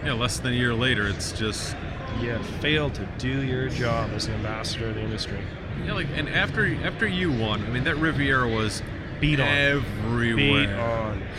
[0.05, 1.76] Yeah, less than a year later, it's just
[2.20, 5.38] You failed to do your job as an ambassador of the industry.
[5.84, 8.82] yeah, like and after after you won, I mean that Riviera was
[9.20, 9.49] Beat on.
[9.49, 10.66] everywhere.
[10.66, 11.22] Beat on.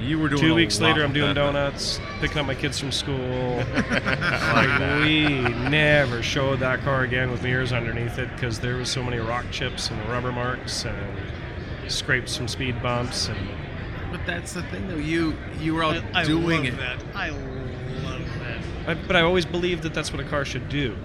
[0.00, 1.52] You were doing Two weeks later, I'm doing that thing.
[1.54, 3.58] donuts, picking up my kids from school.
[3.92, 5.28] like we
[5.70, 9.44] never showed that car again with mirrors underneath it because there was so many rock
[9.52, 10.96] chips and rubber marks and
[11.86, 13.38] scrapes from speed bumps and
[14.10, 14.96] But that's the thing, though.
[14.96, 16.76] You you were out I, I doing love it.
[16.78, 16.98] that.
[17.14, 17.51] I love that.
[18.86, 20.96] I, but I always believed that that's what a car should do.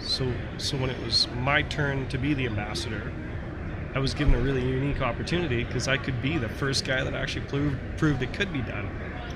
[0.00, 3.12] So, so when it was my turn to be the ambassador,
[3.94, 7.14] I was given a really unique opportunity because I could be the first guy that
[7.14, 8.88] actually proved proved it could be done,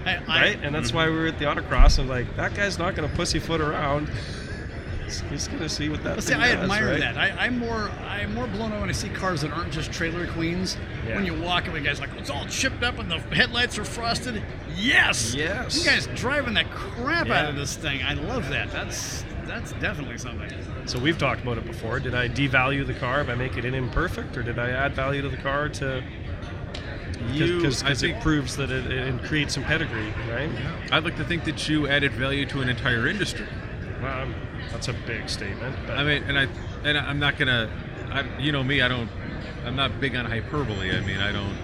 [0.04, 0.58] I, I, right?
[0.62, 0.96] And that's mm-hmm.
[0.96, 1.98] why we were at the autocross.
[1.98, 4.10] And like that guy's not going to pussyfoot around.
[5.04, 6.16] He's, he's going to see what that.
[6.16, 7.00] But see, thing I does, admire right?
[7.00, 7.16] that.
[7.16, 10.26] I, I'm more I'm more blown away when I see cars that aren't just trailer
[10.26, 10.76] queens.
[11.06, 11.16] Yeah.
[11.16, 13.84] When you walk up, and guys like it's all chipped up and the headlights are
[13.84, 14.42] frosted.
[14.76, 15.78] Yes, Yes.
[15.78, 18.02] You guys driving the crap out of this thing.
[18.02, 18.70] I love that.
[18.70, 20.50] That's that's definitely something.
[20.86, 22.00] So we've talked about it before.
[22.00, 25.28] Did I devalue the car by making it imperfect, or did I add value to
[25.28, 26.02] the car to
[27.32, 30.50] You, because I think, it proves that it, it creates some pedigree, right?
[30.90, 33.46] I'd like to think that you added value to an entire industry.
[34.02, 34.34] Well, um,
[34.74, 35.76] that's a big statement.
[35.86, 36.48] But I mean, and I
[36.84, 37.70] and I'm not gonna,
[38.10, 39.08] I, you know me, I don't,
[39.64, 40.94] I'm not big on hyperbole.
[40.94, 41.56] I mean, I don't,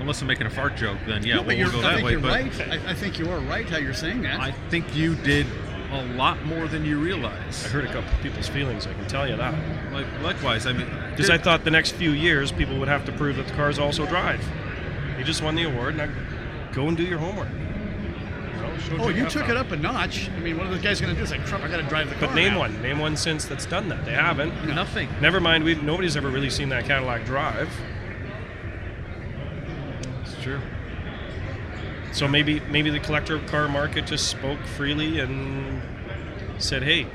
[0.00, 1.82] unless I'm making a fart joke, then yeah, No, well, but we'll you're, go I
[1.82, 2.12] that think way.
[2.12, 2.86] you're but right.
[2.86, 4.38] I, I think you are right how you're saying that.
[4.38, 5.46] I think you did
[5.90, 7.64] a lot more than you realize.
[7.64, 8.86] I hurt a couple people's feelings.
[8.86, 9.54] I can tell you that.
[9.92, 13.12] Like, likewise, I mean, Because I thought the next few years people would have to
[13.12, 14.46] prove that the cars also drive.
[15.18, 16.08] You just won the award, now
[16.72, 17.48] go and do your homework.
[18.98, 20.30] Oh, you took it up a notch.
[20.30, 21.22] I mean, what are those guys going to do?
[21.22, 22.28] It's like, crap, I got to drive the car.
[22.28, 22.60] But name now.
[22.60, 22.82] one.
[22.82, 24.04] Name one since that's done that.
[24.04, 24.66] They haven't.
[24.66, 25.08] nothing.
[25.20, 25.64] Never mind.
[25.64, 27.70] We nobody's ever really seen that Cadillac drive.
[30.22, 30.60] It's true.
[32.12, 35.82] So maybe maybe the collector car market just spoke freely and
[36.58, 37.06] said, "Hey,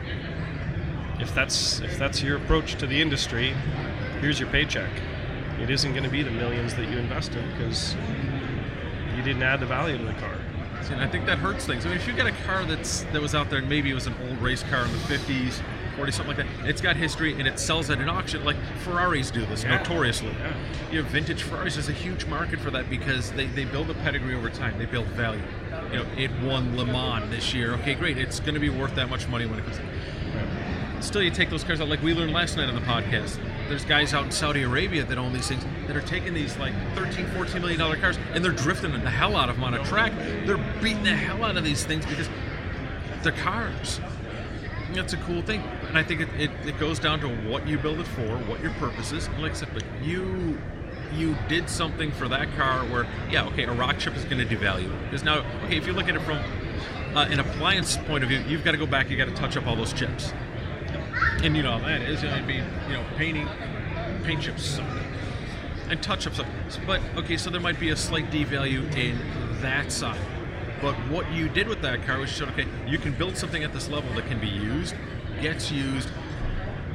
[1.20, 3.54] if that's if that's your approach to the industry,
[4.22, 4.92] here's your paycheck.
[5.60, 7.96] It isn't going to be the millions that you invested because
[9.16, 10.38] you didn't add the value to the car."
[10.84, 11.86] See, and I think that hurts things.
[11.86, 13.94] I mean, if you got a car that's that was out there and maybe it
[13.94, 15.62] was an old race car in the 50s,
[15.98, 18.44] 40s, something like that, it's got history and it sells at an auction.
[18.44, 19.78] Like Ferraris do this Yeah.
[19.78, 20.32] notoriously.
[20.40, 20.54] Yeah.
[20.92, 23.94] You know, vintage Ferraris is a huge market for that because they, they build a
[23.96, 24.78] pedigree over time.
[24.78, 25.42] They build value.
[25.92, 27.74] You know, it won Le Mans this year.
[27.76, 28.18] Okay, great.
[28.18, 29.80] It's going to be worth that much money when it comes.
[31.06, 33.38] Still, you take those cars out, like we learned last night on the podcast.
[33.68, 36.74] There's guys out in Saudi Arabia that own these things that are taking these like
[36.96, 39.84] 13, 14 million dollar cars and they're drifting the hell out of them on a
[39.86, 40.12] track.
[40.46, 42.30] They're beating the hell out of these things because
[43.24, 44.00] they're cars.
[44.94, 47.80] That's a cool thing, and I think it, it, it goes down to what you
[47.80, 49.28] build it for, what your purpose is.
[49.40, 50.62] Like I said, but you
[51.16, 54.56] you did something for that car where, yeah, okay, a rock chip is going to
[54.56, 55.04] devalue it.
[55.06, 56.38] Because now, okay, if you look at it from
[57.16, 59.56] uh, an appliance point of view, you've got to go back, you got to touch
[59.58, 60.34] up all those chips.
[61.44, 63.48] And you know, that is to be, you know, painting,
[64.24, 64.86] paint chips suck.
[65.90, 66.38] And touch ups.
[66.38, 66.48] suck.
[66.88, 69.20] But, okay, so there might be a slight devalue in
[69.62, 70.20] that side.
[70.82, 73.64] But what you did with that car was you showed, okay, you can build something
[73.64, 74.96] at this level that can be used,
[75.42, 76.10] gets used,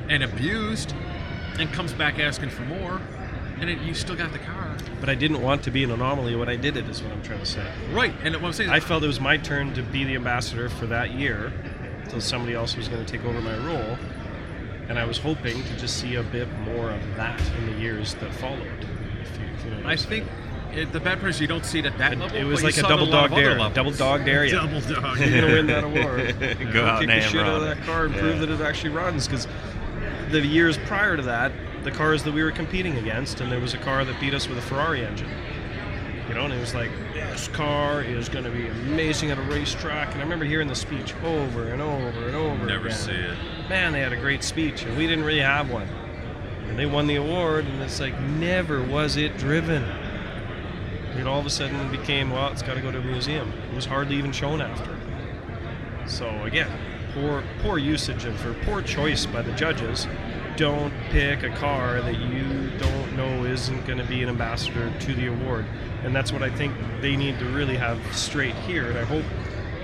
[0.08, 0.94] and abused,
[1.58, 3.00] and comes back asking for more,
[3.60, 4.76] and it, you still got the car.
[5.00, 6.88] But I didn't want to be an anomaly when I did it.
[6.88, 7.66] Is what I'm trying to say.
[7.92, 10.14] Right, and what I'm saying is, I felt it was my turn to be the
[10.14, 11.52] ambassador for that year
[12.04, 13.98] until somebody else was going to take over my role.
[14.88, 18.14] And I was hoping to just see a bit more of that in the years
[18.16, 18.60] that followed.
[19.20, 20.24] If you, if you know I saying.
[20.26, 20.28] think
[20.78, 22.36] it, the bad part is you don't see it at that It- level.
[22.36, 23.56] it was like a saw it at double lot dog dare.
[23.74, 24.44] Double dog dare.
[24.46, 24.52] you.
[24.52, 25.18] Double dog.
[25.20, 26.36] You're gonna win that award.
[26.72, 28.20] Go out kick and the shit out of that car and Yeah.
[28.20, 29.26] prove that it actually runs.
[29.26, 29.46] Because
[30.30, 31.52] the years prior to that,
[31.84, 34.48] the cars that we were competing against, and there was a car that beat us
[34.48, 35.28] with a Ferrari engine.
[36.28, 39.42] You know, and it was like, this car is going to be amazing at a
[39.42, 40.08] racetrack.
[40.12, 42.98] And I remember hearing the speech over and over and over Never again.
[42.98, 43.36] see it.
[43.68, 45.88] Man, they had a great speech, and we didn't really have one.
[46.68, 49.82] And they won the award, and it's like, never was it driven.
[51.18, 53.52] It all of a sudden became, well, it's got to go to a museum.
[53.70, 54.96] It was hardly even shown after.
[56.06, 56.70] So again,
[57.12, 60.06] poor poor usage and for poor choice by the judges.
[60.56, 65.14] Don't pick a car that you don't know isn't going to be an ambassador to
[65.14, 65.66] the award,
[66.02, 68.88] and that's what I think they need to really have straight here.
[68.88, 69.24] And I hope,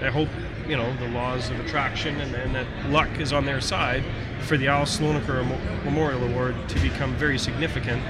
[0.03, 0.29] I hope
[0.69, 4.05] you know the laws of attraction and, that luck is on their side
[4.41, 5.45] for the Al Slonaker
[5.85, 8.03] Memorial Award to become very significant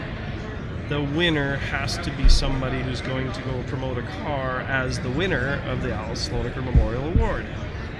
[0.89, 5.11] the winner has to be somebody who's going to go promote a car as the
[5.11, 7.47] winner of the Al Slonaker Memorial Award.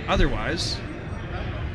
[0.07, 0.77] Otherwise,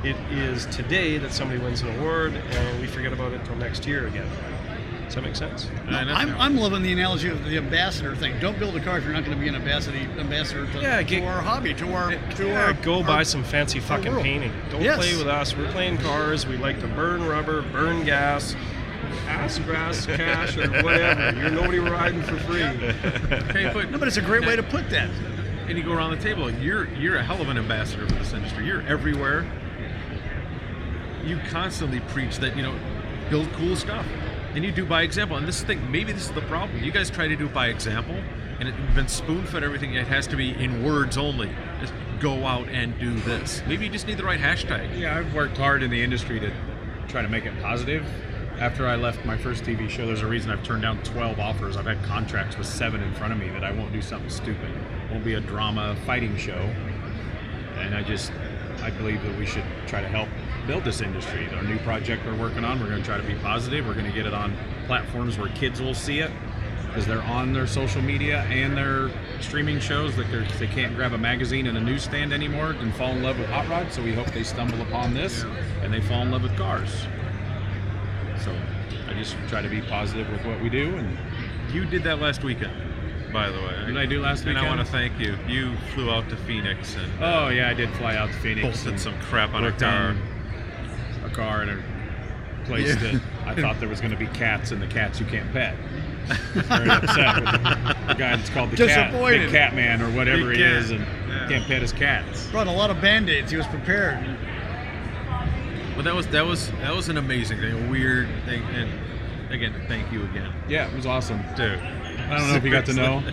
[0.03, 3.87] it is today that somebody wins an award and we forget about it until next
[3.87, 4.29] year again.
[5.09, 5.67] Does that make sense?
[5.87, 8.39] I'm, I'm loving the analogy of the ambassador thing.
[8.39, 11.01] Don't build a car if you're not going to be an ambassador ambassador to, Yeah,
[11.01, 14.23] to our hobby, to our to Yeah, our go our- buy some fancy fucking world.
[14.23, 14.53] painting.
[14.69, 14.97] Don't Yes.
[14.97, 15.57] play with us.
[15.57, 16.45] We're playing cars.
[16.45, 18.55] We like to burn rubber, burn gas,
[19.27, 21.35] ass grass, cash, or whatever.
[21.39, 22.61] You're nobody riding for free.
[23.49, 25.09] Okay, but No, but it's a great way to put that.
[25.67, 26.51] and you go around the table.
[26.51, 28.67] You're you're a hell of an ambassador for this industry.
[28.67, 29.47] You're everywhere.
[31.25, 32.75] You constantly preach that you know,
[33.31, 34.05] build cool stuff,
[34.59, 35.37] and you do by example.
[35.37, 36.83] And this thing, maybe this is the problem.
[36.83, 38.21] You guys try to do by example,
[38.59, 39.93] and it, you've been spoon fed everything.
[39.93, 41.49] It has to be in words only.
[41.79, 43.63] Just go out and do this.
[43.67, 44.99] Maybe you just need the right hashtag.
[44.99, 46.51] Yeah, I've worked hard in the industry to
[47.07, 48.05] try to make it positive.
[48.59, 51.77] After I left my first TV show, there's a reason I've turned down 12 offers.
[51.77, 54.73] I've had contracts with seven in front of me that I won't do something stupid.
[55.09, 56.69] Won't be a drama fighting show.
[57.77, 58.33] And I just,
[58.83, 60.27] I believe that we should try to help
[60.69, 61.49] build this industry.
[61.55, 63.87] Our new project we're working on, we're going to try to be positive.
[63.87, 64.55] We're going to get it on
[64.85, 66.29] platforms where kids will see it
[66.85, 69.09] because they're on their social media and their
[69.41, 73.23] streaming shows that they're, can't grab a magazine in a newsstand anymore and fall in
[73.23, 73.95] love with hot rods.
[73.95, 75.43] So we hope they stumble upon this
[75.81, 77.07] and they fall in love with cars.
[78.43, 78.55] So
[79.07, 80.95] I just try to be positive with what we do.
[80.97, 81.17] And
[81.73, 83.75] You did that last weekend, by the way.
[83.75, 84.59] What did I do last weekend?
[84.59, 85.35] And I want to thank you.
[85.47, 88.61] You flew out to Phoenix and oh yeah, I did fly out to Phoenix.
[88.61, 90.09] bolted and some crap on a car.
[90.09, 90.28] on
[91.39, 94.87] car in a place that I thought there was going to be cats and the
[94.87, 95.75] cats you can't pet.
[96.53, 99.39] Very upset with the, the guy that's called the cat, Disappointed.
[99.43, 100.71] big cat man or whatever Big he cat.
[100.73, 101.47] is, and Yeah.
[101.49, 102.47] can't pet his cats.
[102.51, 103.49] Brought a lot of band-aids.
[103.49, 104.19] He was prepared.
[105.95, 108.89] Well, that was that was that was an amazing thing, a weird thing, and
[109.51, 111.41] again, thank you again, Yeah, it was awesome.
[111.57, 111.79] dude.
[111.79, 113.23] I don't know if you got to know.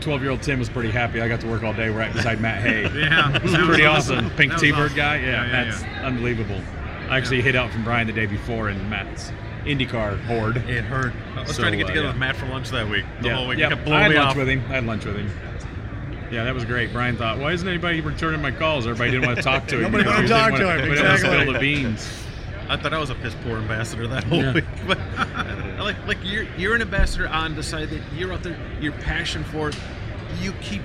[0.00, 1.20] 12 year old Tim was pretty happy.
[1.20, 2.82] I got to work all day right beside Matt Hay.
[3.00, 4.18] Yeah, It was pretty awesome.
[4.26, 4.30] awesome.
[4.36, 4.96] Pink T Bird awesome.
[4.96, 5.16] guy.
[5.16, 6.06] Yeah, Yeah, yeah, that's yeah.
[6.06, 6.60] unbelievable.
[7.10, 9.32] I actually hit out from Brian the day before in Matt's
[9.64, 10.56] IndyCar horde.
[10.58, 11.12] It hurt.
[11.36, 12.12] I was So, trying to get uh, together yeah.
[12.12, 13.04] with Matt for lunch that week.
[13.20, 13.58] The yeah, whole week.
[13.58, 13.68] yeah.
[13.84, 14.36] He I had lunch off.
[14.36, 14.60] with him.
[14.68, 15.30] I had lunch with him.
[16.30, 16.92] Yeah, that was great.
[16.92, 18.86] Brian thought, why isn't anybody returning my calls?
[18.86, 19.82] Everybody didn't want to talk to him.
[19.92, 21.40] Nobody wanted to talk to him, We want to exactly.
[21.40, 22.08] spill the beans.
[22.68, 24.52] I thought I was a piss poor ambassador that whole Yeah.
[24.54, 24.64] week.
[24.86, 24.98] But
[25.80, 28.56] like, like you're you're an ambassador on the side that you're out there.
[28.80, 29.76] Your passion for it.
[30.40, 30.82] You keep.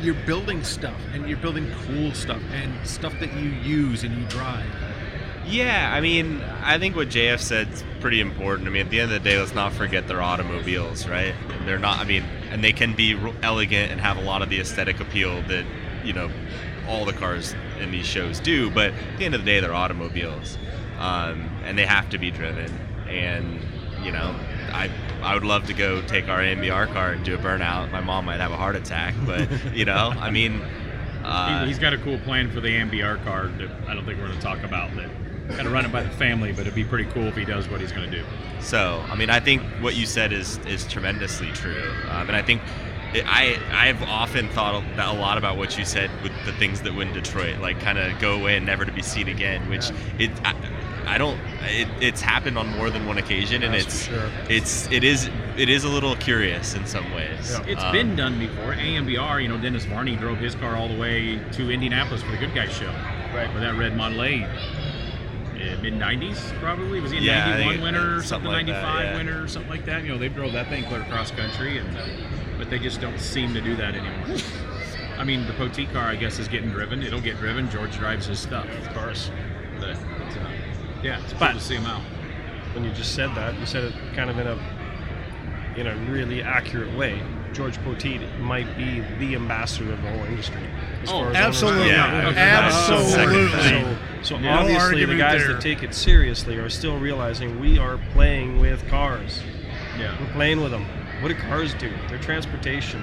[0.00, 4.26] You're building stuff, and you're building cool stuff, and stuff that you use and you
[4.26, 4.66] drive.
[5.44, 8.68] Yeah, I mean, I think what JF said is pretty important.
[8.68, 11.34] I mean, at the end of the day, let's not forget they're automobiles, right?
[11.64, 11.98] They're not.
[11.98, 15.42] I mean, and they can be elegant and have a lot of the aesthetic appeal
[15.48, 15.64] that
[16.04, 16.30] you know
[16.88, 18.70] all the cars in these shows do.
[18.70, 20.58] But at the end of the day, they're automobiles,
[20.98, 22.70] um, and they have to be driven.
[23.08, 23.60] And
[24.04, 24.36] you know,
[24.72, 24.90] I
[25.22, 27.90] I would love to go take our AMBR car and do a burnout.
[27.90, 30.62] My mom might have a heart attack, but you know, I mean.
[31.24, 34.18] Uh, He, he's got a cool plan for the AMBR car that I don't think
[34.18, 34.92] we're going to talk about.
[34.96, 35.08] That
[35.48, 37.68] got of run it by the family, but it'd be pretty cool if he does
[37.68, 38.24] what he's going to do.
[38.60, 42.42] So, I mean, I think what you said is is tremendously true, um, and I
[42.42, 42.62] think
[43.14, 46.94] it, I I've often thought a- lot about what you said with the things that
[46.94, 49.68] win Detroit, like kind of go away and never to be seen again.
[49.68, 50.54] Which it I,
[51.04, 54.30] I don't it, it's happened on more than one occasion, and That's it's sure.
[54.48, 55.28] it's it is
[55.58, 57.50] it is a little curious in some ways.
[57.50, 57.64] Yeah.
[57.66, 58.74] It's Um, been done before.
[58.74, 62.38] AMBR, you know, Dennis Varni drove his car all the way to Indianapolis for the
[62.38, 62.94] Good Guys show.
[63.34, 63.52] Right.
[63.52, 64.46] With that red Model A.
[65.80, 67.00] Mid 90s, probably.
[67.00, 69.16] Was he a Yeah, 91 think, winner uh, or something something, like that, 95 yeah.
[69.16, 70.02] winner or something like that?
[70.02, 71.96] You know, they drove that thing clear across country, and
[72.58, 74.36] but they just don't seem to do that anymore.
[75.18, 77.02] I mean, the Poteet car, I guess, is getting driven.
[77.02, 77.70] It'll get driven.
[77.70, 78.66] George drives his stuff.
[78.68, 79.30] Of course.
[79.78, 79.96] But, uh,
[81.02, 82.02] yeah, it's cool to see him out.
[82.74, 84.58] when you just said that, you said it kind of in a
[85.76, 87.22] in a really accurate way.
[87.52, 90.62] George Poteet might be the ambassador of the whole industry.
[91.02, 91.80] as Oh, far as absolutely.
[91.92, 92.34] owners.
[92.36, 93.48] Yeah, Absolutely.
[93.48, 95.54] So, so obviously, the guys there.
[95.54, 99.42] that take it seriously are still realizing we are playing with cars.
[99.98, 100.18] Yeah.
[100.20, 100.86] We're playing with them.
[101.20, 101.92] What do cars do?
[102.08, 103.02] They're transportation.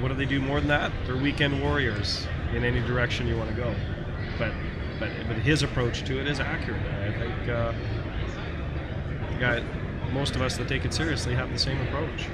[0.00, 0.92] What do they do more than that?
[1.06, 3.74] They're weekend warriors in any direction you want to go.
[4.38, 4.52] But
[4.98, 6.82] but but his approach to it is accurate.
[6.82, 7.72] I think uh,
[9.32, 9.64] the guy,
[10.12, 12.28] most of us that take it seriously have the same approach.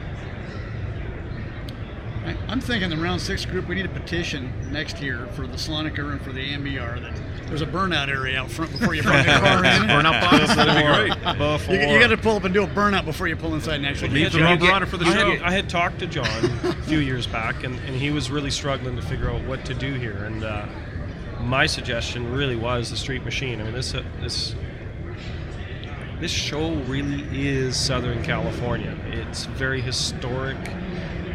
[2.27, 5.57] I- I'm thinking the round six group, we need a petition next year for the
[5.57, 7.13] Slonaker and for the AMBR that
[7.47, 9.83] there's a burnout area out front before you bring the car in.
[9.89, 10.83] Burnout box, that'd be
[11.15, 11.39] great.
[11.39, 13.77] Before, You, you got to pull up and do a burnout before you pull inside
[13.77, 14.45] and actually Leave get the you.
[14.45, 15.31] rubber it for the I show.
[15.37, 16.27] had, I had talked to John
[16.65, 19.75] a few years back, and, and he was really struggling to figure out what to
[19.75, 20.25] do here.
[20.25, 20.67] And uh,
[21.41, 23.61] my suggestion really was the Street Machine.
[23.61, 24.57] I mean, this uh, this
[26.21, 28.97] this show really is Southern California.
[29.07, 30.57] it's very historic,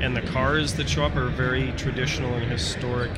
[0.01, 3.11] and the cars that show up are very traditional and historic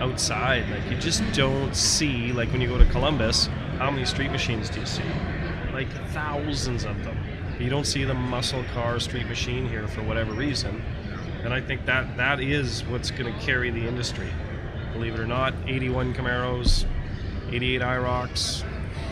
[0.00, 0.68] outside.
[0.68, 3.46] Like you just don't see like when you go to Columbus,
[3.78, 5.02] how many street machines do you see?
[5.72, 7.18] Like thousands of them.
[7.58, 10.82] You don't see the muscle car street machine here for whatever reason.
[11.44, 14.28] And I think that that is what's going to carry the industry.
[14.92, 16.86] Believe it or not, 81 Camaros,
[17.50, 18.64] 88 IROCs.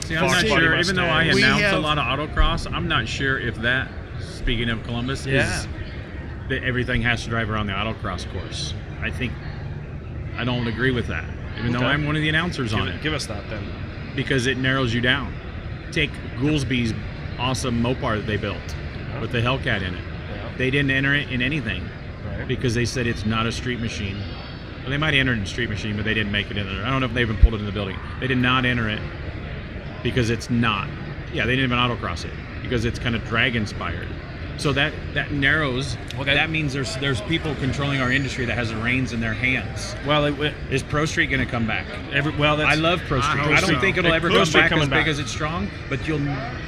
[0.04, 0.78] See, I'm Fox not body sure.
[0.78, 1.34] Even though I Mustangs.
[1.36, 3.90] We announce a lot of autocross, I'm not sure if that.
[4.20, 5.60] Speaking of Columbus, Yeah.
[5.60, 5.68] is
[6.48, 8.74] that everything has to drive around the autocross course.
[9.00, 9.32] I think
[10.36, 11.24] I don't agree with that.
[11.58, 13.64] Even though I'm one of the announcers Give, on it, give us that then.
[14.16, 15.32] because it narrows you down.
[15.92, 16.92] Take Goolsby's
[17.38, 18.58] awesome Mopar that they built
[19.20, 20.02] with the Hellcat in it.
[20.30, 20.50] Yeah.
[20.58, 21.84] They didn't enter it in anything
[22.26, 22.48] Right.
[22.48, 24.16] because they said it's not a street machine.
[24.80, 26.84] Well, they might have entered in street machine, but they didn't make it in there.
[26.84, 27.96] I don't know if they even pulled it in the building.
[28.20, 29.00] They did not enter it
[30.02, 30.88] because it's not.
[31.32, 32.32] Yeah, they didn't even autocross it
[32.62, 34.08] because it's kind of drag inspired.
[34.56, 35.96] So that that narrows.
[36.14, 39.20] Well, that- that means there's there's people controlling our industry that has the reins in
[39.20, 39.94] their hands.
[40.06, 41.86] Well, it, it, Is Pro Street going to come back?
[42.12, 43.40] every, well, that's I love Pro Street.
[43.40, 43.80] hope I, don't so.
[43.80, 46.06] think it'll It ever could come be back as coming big as it's strong, but
[46.06, 46.20] you'll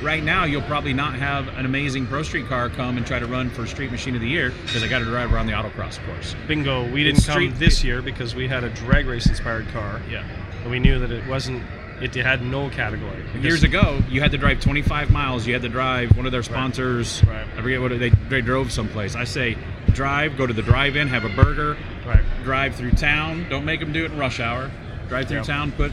[0.03, 3.27] right now you'll probably not have an amazing Pro Street car come and try to
[3.27, 6.05] run for Street Machine of the Year because I got to drive around the autocross
[6.07, 6.35] course.
[6.49, 6.91] bingo.
[6.91, 10.01] We didn't come street- this year because we had a drag race inspired car.
[10.11, 10.25] Yeah.
[10.63, 11.63] And we knew that it wasn't.
[12.01, 13.25] It had no category.
[13.41, 15.47] Years ago, you had to drive 25 miles.
[15.47, 17.23] You had to drive one of their sponsors.
[17.25, 17.47] Right.
[17.57, 19.15] I forget what they they drove someplace.
[19.17, 19.57] I say
[19.93, 21.77] drive, go to the drive-in, have a burger,
[22.07, 22.23] Right.
[22.45, 23.47] drive through town.
[23.49, 24.71] Don't make them do it in rush hour.
[25.09, 25.43] Drive through Yeah.
[25.45, 25.91] town, put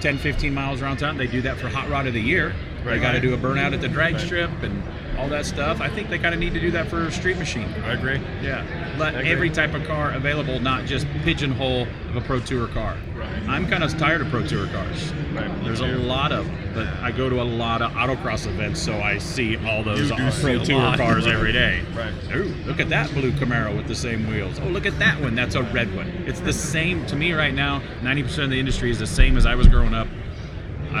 [0.00, 1.16] 10, 15 miles around town.
[1.16, 2.54] They do that for Hot Rod of the Year.
[2.84, 4.22] They got to do a burnout at the drag Right.
[4.22, 4.82] strip and
[5.18, 5.80] all that stuff.
[5.80, 7.68] I think they kind of need to do that for Street Machine.
[7.84, 8.20] I agree.
[8.42, 8.64] Yeah,
[8.98, 9.30] let agree.
[9.30, 12.96] every type of car available, not just pigeonhole of a Pro Tour car.
[13.14, 13.30] Right.
[13.48, 15.12] I'm kind of tired of Pro Tour cars.
[15.32, 15.64] Right.
[15.64, 16.70] There's a lot of, them.
[16.74, 20.64] but I go to a lot of autocross events, so I see all those Pro
[20.64, 21.82] Tour cars every day.
[22.00, 22.14] Right.
[22.34, 24.58] Ooh, look at that blue Camaro with the same wheels.
[24.60, 25.34] Oh, look at that one.
[25.34, 26.06] That's a red one.
[26.26, 27.82] It's the same to me right now.
[28.00, 30.08] 90% of the industry is the same as I was growing up.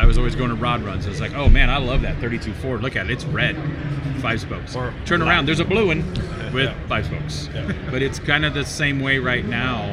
[0.00, 1.06] I was always going to rod runs.
[1.06, 2.82] It's like, oh man, I love that 32 Ford.
[2.82, 3.12] Look at it.
[3.12, 3.56] It's red.
[4.22, 4.74] Five spokes.
[4.74, 5.30] Or Turn black.
[5.30, 5.46] around.
[5.46, 6.04] There's a blue one
[6.52, 6.86] with Yeah.
[6.88, 7.48] five spokes.
[7.54, 7.70] Yeah.
[7.90, 9.86] But it's kind of the same way right now.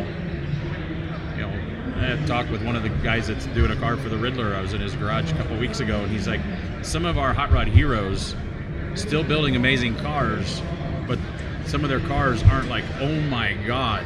[1.35, 1.49] You know,
[1.97, 4.15] I had a talk with one of the guys that's doing a car for the
[4.15, 4.55] Ridler.
[4.55, 6.41] I was in his garage a couple weeks ago, and he's like,
[6.81, 8.35] some of our hot rod heroes
[8.95, 10.61] still building amazing cars,
[11.07, 11.19] but
[11.65, 14.05] some of their cars aren't like, oh my god,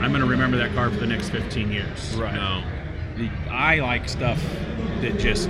[0.00, 2.14] I'm going to remember that car for the next 15 years.
[2.16, 2.34] Right.
[2.34, 2.62] No.
[3.50, 4.42] I like stuff
[5.02, 5.48] that just,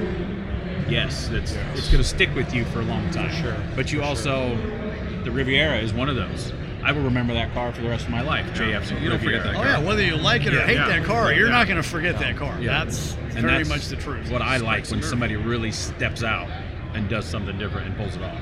[0.89, 3.31] yes, that's it's going to stick with you for a long time.
[3.41, 3.57] Sure.
[3.77, 4.57] But you also,
[5.25, 6.53] the Riviera is one of those.
[6.83, 8.45] I will remember that car for the rest of my life.
[8.55, 9.53] JF's You don't forget Riviera.
[9.53, 10.89] that Oh yeah, whether you like it or Yeah, hate yeah.
[10.89, 11.53] that car, you're Yeah.
[11.53, 12.59] not going to forget that car.
[12.61, 12.85] Yeah.
[12.85, 14.31] That's And very that's much the truth.
[14.33, 16.49] What I like when somebody really steps out
[16.95, 18.37] and does something different and pulls it off.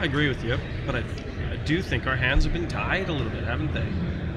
[0.00, 0.56] I agree with you,
[0.86, 1.04] but I,
[1.52, 3.86] I do think our hands have been tied a little bit, haven't they?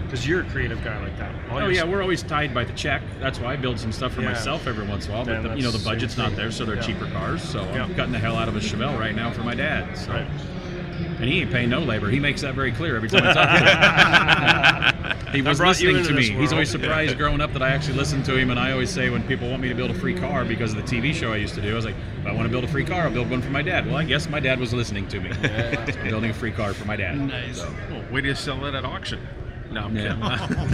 [0.05, 1.31] Because you're a creative guy like that.
[1.51, 3.01] All Oh yeah, s- we're always tied by the check.
[3.19, 4.29] That's why I build some stuff for Yeah.
[4.29, 5.25] myself every once in a while.
[5.25, 6.81] But the, you know the budget's not there, so they're Yeah.
[6.81, 7.41] cheaper cars.
[7.41, 7.83] So Yeah.
[7.83, 9.97] I'm cutting the hell out of a Chevelle right now for my dad.
[9.97, 10.11] So.
[10.11, 10.25] Right.
[11.19, 12.09] And he ain't paying no labor.
[12.09, 15.17] He makes that very clear every time I talk to him.
[15.33, 16.29] he I was listening to me.
[16.29, 18.49] He's always surprised growing up that I actually listened to him.
[18.51, 20.77] And I always say when people want me to build a free car because of
[20.77, 22.63] the TV show I used to do, I was like, if I want to build
[22.65, 23.85] a free car, I'll build one for my dad.
[23.87, 25.31] Well, I guess my dad was listening to me.
[25.33, 25.49] So
[26.01, 27.17] I'm building a free car for my dad.
[27.17, 27.57] Nice.
[27.59, 27.73] So.
[27.89, 29.19] Well, wait till you sell it at auction.
[29.75, 30.47] No, I'm Yeah.
[30.47, 30.71] kidding.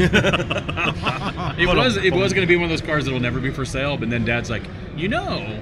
[1.58, 3.49] It was it was going to be one of those cars that will never be
[3.49, 4.62] for sale, but then Dad's like,
[4.95, 5.60] you know,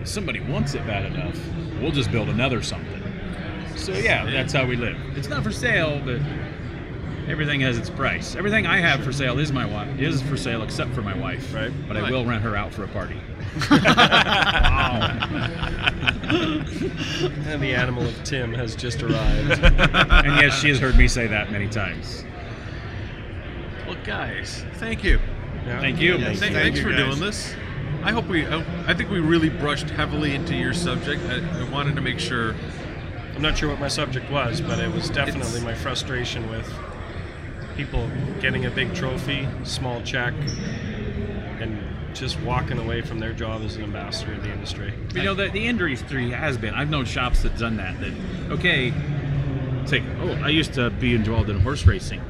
[0.00, 1.36] if somebody wants it bad enough,
[1.80, 3.02] we'll just build another something.
[3.76, 4.96] So yeah, that's how we live.
[5.14, 6.20] It's not for sale, but
[7.28, 8.34] everything has its price.
[8.34, 11.54] Everything I have for sale is my wife is for sale except for my wife.
[11.54, 11.70] Right.
[11.86, 13.20] But I will rent her out for a party.
[17.50, 19.58] And the animal of Tim has just arrived.
[19.62, 22.24] And yes, she has heard me say that many times.
[24.06, 25.18] Well, guys, thank you.
[25.66, 25.80] Yeah.
[25.80, 26.16] Thank you.
[26.16, 26.38] Yes.
[26.38, 26.98] Th- Thank thanks you, for guys.
[26.98, 27.54] doing this.
[28.02, 28.46] I hope we.
[28.46, 31.22] I, I think we really brushed heavily into your subject.
[31.24, 32.54] I, I wanted to make sure.
[33.34, 36.70] I'm not sure what my subject was, but it was definitely It's- my frustration with
[37.76, 40.34] people getting a big trophy, small check,
[41.60, 41.78] and
[42.14, 44.92] just walking away from their job as an ambassador of the industry.
[45.14, 46.74] You know, the, the industry has been.
[46.74, 48.00] I've known shops that done that.
[48.00, 48.12] That
[48.52, 48.92] okay,
[49.86, 50.02] take.
[50.20, 52.20] Oh, I used to be involved in horse racing.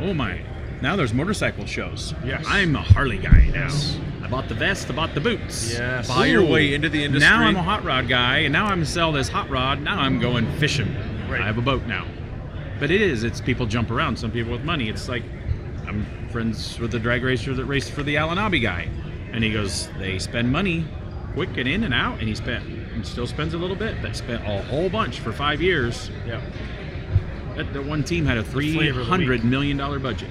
[0.00, 0.40] Oh my!
[0.82, 2.14] Now there's motorcycle shows.
[2.24, 2.44] Yes.
[2.46, 3.64] I'm a Harley guy now.
[3.64, 3.98] Yes.
[4.22, 4.90] I bought the vest.
[4.90, 5.72] I bought the boots.
[5.72, 6.08] Yes.
[6.08, 7.30] Buy your way into the industry.
[7.30, 9.80] Now I'm a hot rod guy, and now I'm sell this hot rod.
[9.80, 10.94] Now I'm going fishing.
[11.28, 11.40] Right.
[11.40, 12.06] I have a boat now.
[12.78, 13.24] But it is.
[13.24, 14.18] It's people jump around.
[14.18, 14.88] Some people with money.
[14.88, 15.22] It's like
[15.86, 18.88] I'm friends with the drag racer that raced for the Al-Anabi guy,
[19.32, 20.84] and he goes, they spend money
[21.32, 24.16] quick and in and out, and he spent and still spends a little bit, but
[24.16, 26.10] spent a whole bunch for five years.
[26.26, 26.40] Yeah.
[27.56, 30.30] That, that one team had a three flavor of the hundred million dollar budget,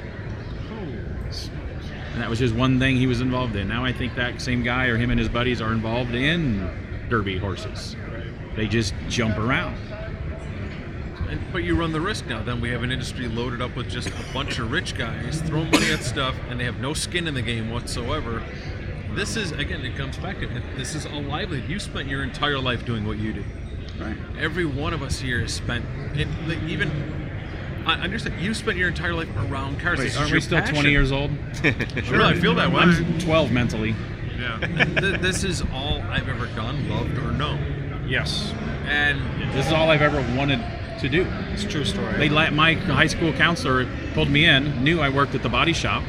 [2.15, 3.67] and that was just one thing he was involved in.
[3.67, 6.65] Now I think that same guy or him and his buddies are involved in
[7.09, 7.97] derby horses.
[8.55, 9.75] They just jump around.
[11.27, 12.41] And, but you run the risk now.
[12.41, 15.69] Then we have an industry loaded up with just a bunch of rich guys throwing
[15.69, 18.41] money at stuff, and they have no skin in the game whatsoever.
[19.11, 20.47] This is again, it comes back to
[20.77, 21.69] this is a livelihood.
[21.69, 23.43] You spent your entire life doing what you do.
[23.99, 24.15] Right.
[24.39, 26.29] Every one of us here has spent it,
[26.63, 27.24] even.
[27.85, 29.99] I understand you spent your entire life around cars.
[29.99, 30.73] This is Aren't we still passion.
[30.75, 31.31] twenty years old?
[32.03, 32.79] Sure, I feel that way.
[32.81, 33.95] I'm twelve mentally.
[34.39, 34.59] Yeah.
[34.99, 38.53] Th- this is all I've ever done, loved or known, Yes,
[38.85, 39.19] and
[39.53, 40.59] This is all I've ever wanted
[40.99, 41.25] to do.
[41.53, 42.13] it's a true story.
[42.17, 45.73] They let my high school counselor pulled me in, knew I worked at the body
[45.73, 46.03] shop,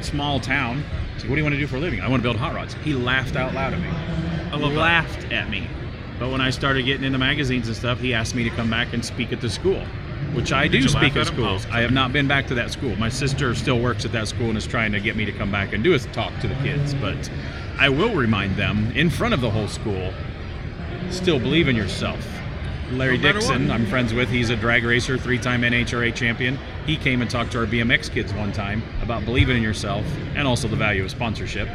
[0.00, 0.82] small town.
[1.14, 2.36] He's like, "What do you want to do for a living?" I want to build
[2.36, 2.74] hot rods.
[2.84, 3.88] He laughed out loud at me.
[4.52, 4.78] I love that.
[4.80, 5.66] laughed at me.
[6.18, 8.92] But when I started getting into magazines and stuff, he asked me to come back
[8.92, 9.82] and speak at the school,
[10.34, 11.66] which I Did do speak at schools.
[11.70, 12.96] Oh, I have not been back to that school.
[12.96, 15.50] My sister still works at that school and is trying to get me to come
[15.50, 16.94] back and do a talk to the kids.
[16.94, 17.30] But
[17.78, 20.12] I will remind them in front of the whole school,
[21.10, 22.26] still believe in yourself.
[22.92, 23.70] Larry No Dixon.
[23.70, 24.28] I'm friends with.
[24.28, 26.58] He's a drag racer, three-time NHRA champion.
[26.86, 30.04] He came and talked to our BMX kids one time about believing in yourself
[30.34, 31.68] and also the value of sponsorship.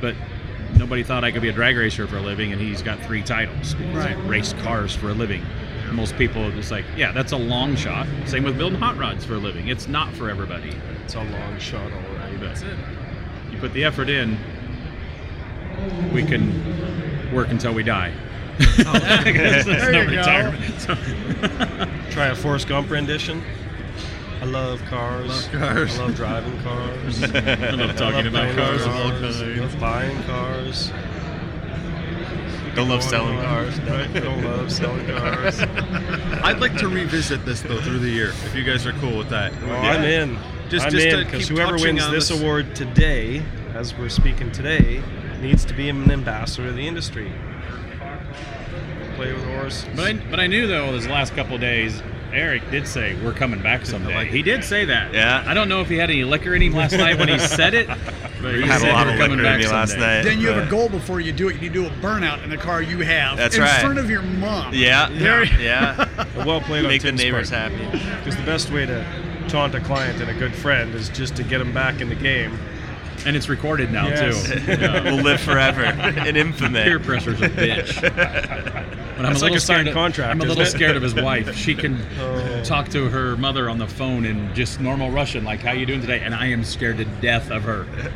[0.00, 0.14] But
[0.78, 3.22] nobody thought I could be a drag racer for a living, and he's got three
[3.22, 3.74] titles.
[3.74, 4.16] because Right.
[4.16, 5.42] he raced cars for a living.
[5.92, 8.06] Most people are just like, yeah, that's a long shot.
[8.26, 9.68] Same with building hot rods for a living.
[9.68, 10.72] It's not for everybody.
[11.04, 12.40] it's a long shot, all right.
[12.40, 12.76] that's it.
[13.50, 14.38] You put the effort in,
[16.12, 18.12] we can work until we die.
[18.60, 20.54] Oh, that's- that's There no you go.
[20.78, 20.94] So-
[22.10, 23.42] Try a Forrest Gump rendition.
[24.40, 25.28] I love cars.
[25.28, 25.98] Love cars.
[25.98, 27.22] I love driving cars.
[27.34, 28.86] I love talking I about love cars.
[28.86, 29.40] buying of all cars.
[29.40, 29.60] kinds.
[29.60, 30.92] Love buying cars.
[32.74, 33.78] Don't love selling cars.
[33.82, 34.12] Right?
[34.14, 35.60] Don't love selling cars.
[36.42, 39.28] I'd like to revisit this though through the year, if you guys are cool with
[39.30, 39.52] that.
[39.64, 40.38] Oh, I'm in.
[40.68, 43.42] Just- I'm just to in because keep whoever wins this, this- award today,
[43.74, 45.02] as we're speaking today,
[45.40, 47.30] needs to be an ambassador of the industry.
[49.16, 49.86] Play with horses.
[49.94, 52.02] But I, but I knew though this last couple days,
[52.32, 54.14] Erik did say we're coming back someday.
[54.14, 55.12] Like He did say that.
[55.12, 55.44] Yeah.
[55.46, 57.74] I don't know if he had any liquor in him last night when he said
[57.74, 57.86] it,
[58.42, 60.22] but he had said a lot of coming liquor in back me last night.
[60.22, 61.60] Then you have a goal before you do it.
[61.60, 63.36] You do a burnout in the car you have.
[63.36, 63.80] That's in right.
[63.80, 64.72] front of your mom.
[64.74, 66.08] Yeah, There- yeah.
[66.44, 67.72] well played on Make the neighbors part.
[67.72, 67.98] happy.
[68.18, 69.04] Because the best way to
[69.48, 72.14] taunt a client and a good friend is just to get them back in the
[72.14, 72.58] game.
[73.24, 74.48] And it's recorded now Yes.
[74.50, 74.58] too.
[74.66, 75.04] Yeah.
[75.04, 75.84] We'll live forever
[76.26, 76.82] in infamy.
[76.82, 78.98] Peer pressure's a bitch.
[79.22, 80.66] But I'm That's a like little a signed scared of, contract, I'm a little it?
[80.66, 81.54] scared of his wife.
[81.54, 82.62] She can Oh.
[82.64, 86.00] talk to her mother on the phone in just normal Russian, like "How you doing
[86.00, 87.86] today?" And I am scared to death of her.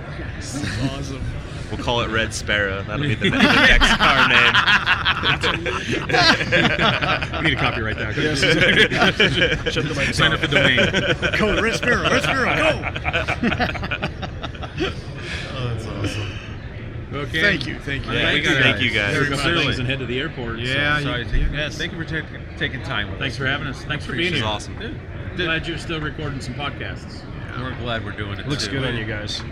[0.91, 1.23] Awesome.
[1.71, 2.83] We'll call it Red Sparrow.
[2.83, 4.53] That'll be the, the next car name.
[7.43, 8.15] We need to copyright that.
[9.73, 10.77] Shut the mic Sign up the domain.
[11.39, 14.09] Go, Red Sparrow, Red Sparrow, go.
[15.55, 15.77] Oh,
[17.13, 17.41] Okay.
[17.41, 18.13] Thank you, thank you.
[18.13, 19.13] Yeah, we Thank you, gotta- Thank you guys.
[19.13, 19.37] There we go.
[19.37, 19.65] Clearly.
[19.65, 20.59] Things and head to the airport.
[20.59, 21.79] Yeah, so- Sorry, you- thank- yes.
[21.79, 22.27] Thank you for ta-
[22.59, 23.39] taking time with Thanks us.
[23.39, 23.85] for having us.
[23.85, 24.49] Thanks for being This here.
[24.49, 24.77] is awesome.
[24.81, 24.91] Yeah.
[25.37, 27.23] Glad you're still recording some podcasts.
[27.59, 28.49] We're glad we're doing it.
[28.49, 28.73] Looks too.
[28.73, 29.43] good on you guys.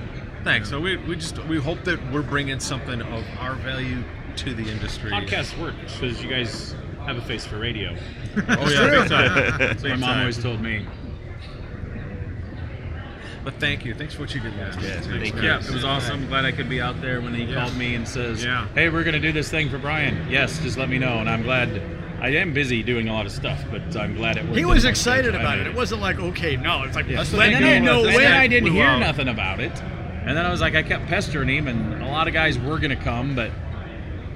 [0.43, 0.69] Thanks.
[0.69, 4.03] So we, we just we hope that we're bringing something of our value
[4.37, 5.11] to the industry.
[5.11, 6.75] Podcasts work because you guys
[7.07, 7.95] have a face for radio.
[8.37, 9.55] Oh yeah, big time.
[9.59, 10.85] That's what my mom always told me.
[13.45, 13.95] But thank you.
[13.95, 15.05] Thanks for what you did last Yeah, night.
[15.05, 15.43] thank you.
[15.43, 16.27] Yeah, it was awesome.
[16.29, 18.67] Glad I could be out there when he called me and says, Yeah.
[18.75, 21.19] "Hey, we're gonna do this thing for Brian." Yes, just let me know.
[21.19, 21.69] And I'm glad.
[22.23, 24.57] I am busy doing a lot of stuff, but I'm glad it worked.
[24.57, 25.67] He was my excited about it.
[25.67, 26.85] It wasn't like, okay, no.
[26.85, 27.19] It's like, Yeah.
[27.19, 28.41] let's the let thing you is, know that's when when.
[28.41, 28.99] I didn't hear out.
[29.01, 29.73] nothing about it,
[30.25, 32.79] and then I was like, I kept pestering him, and a lot of guys were
[32.79, 33.51] gonna come, but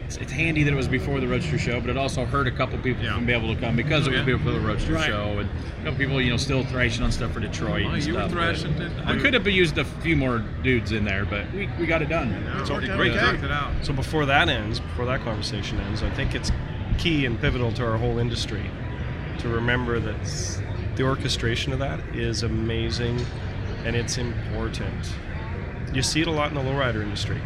[0.09, 2.51] it's, it's handy that it was before the Roadster Show, but it also hurt a
[2.51, 3.13] couple people Yeah.
[3.15, 4.37] from being able to come because it was oh, Yeah.
[4.39, 5.05] before the Roadster Right.
[5.05, 7.85] Show, and a couple people, you know, still thrashing on stuff for Detroit.
[7.85, 8.91] Oh, and you stuff, but thrashing it.
[9.05, 12.01] I- We could have used a few more dudes in there, but we, we got
[12.01, 12.33] it done.
[12.59, 13.13] It's already great.
[13.13, 13.37] okay.
[13.45, 13.71] It out.
[13.83, 16.51] So before that ends, before that conversation ends, I think it's
[16.97, 18.63] key and pivotal to our whole industry
[19.41, 20.61] to remember that
[20.97, 23.21] the orchestration of that is amazing
[23.85, 24.95] and it's important.
[25.93, 27.41] You see it a lot in the lowrider industry.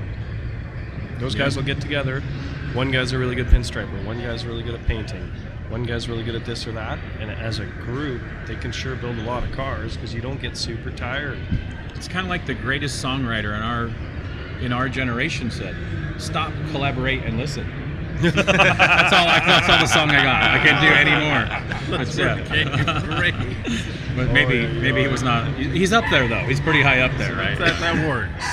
[1.18, 2.22] Those guys will get together.
[2.74, 4.04] One guy's a really good pinstriper.
[4.04, 5.30] One guy's really good at painting.
[5.68, 6.98] One guy's really good at this or that.
[7.20, 10.40] And as a group, they can sure build a lot of cars because you don't
[10.40, 11.38] get super tired.
[11.94, 13.90] It's kind of like the greatest songwriter in our
[14.62, 15.76] in our generation said,
[16.18, 17.66] "Stop, collaborate, and listen."
[18.22, 19.26] that's all.
[19.28, 20.42] I, that's all the song I got.
[20.42, 21.98] I can't do any more.
[21.98, 22.46] That's it.
[23.16, 23.34] Great.
[24.14, 25.10] But maybe Oy, maybe he oy.
[25.10, 25.48] was not.
[25.56, 26.40] He's up there though.
[26.40, 27.56] He's pretty high up there, right?
[27.58, 28.44] That, that works.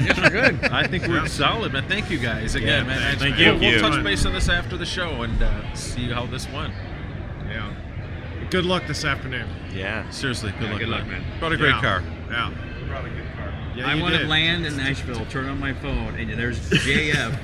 [0.00, 0.64] Yeah, we're good.
[0.72, 1.88] I think we're solid, man.
[1.88, 2.94] Thank you guys again, Yeah.
[2.94, 3.18] man.
[3.18, 3.70] Thank We'll- you.
[3.80, 6.72] We'll, touch base on this after the show and uh, see how this went.
[7.48, 7.72] Yeah.
[8.50, 9.48] Good luck this afternoon.
[9.72, 10.08] Yeah.
[10.10, 10.78] Seriously, good Yeah, luck.
[10.80, 11.08] good luck, bud.
[11.10, 11.24] man.
[11.38, 11.80] Brought a great Yeah.
[11.80, 12.02] car.
[12.30, 12.50] Yeah.
[12.88, 13.54] Brought a good car.
[13.76, 17.38] Yeah, I you want to land in Nashville, turn on my phone, and there's JF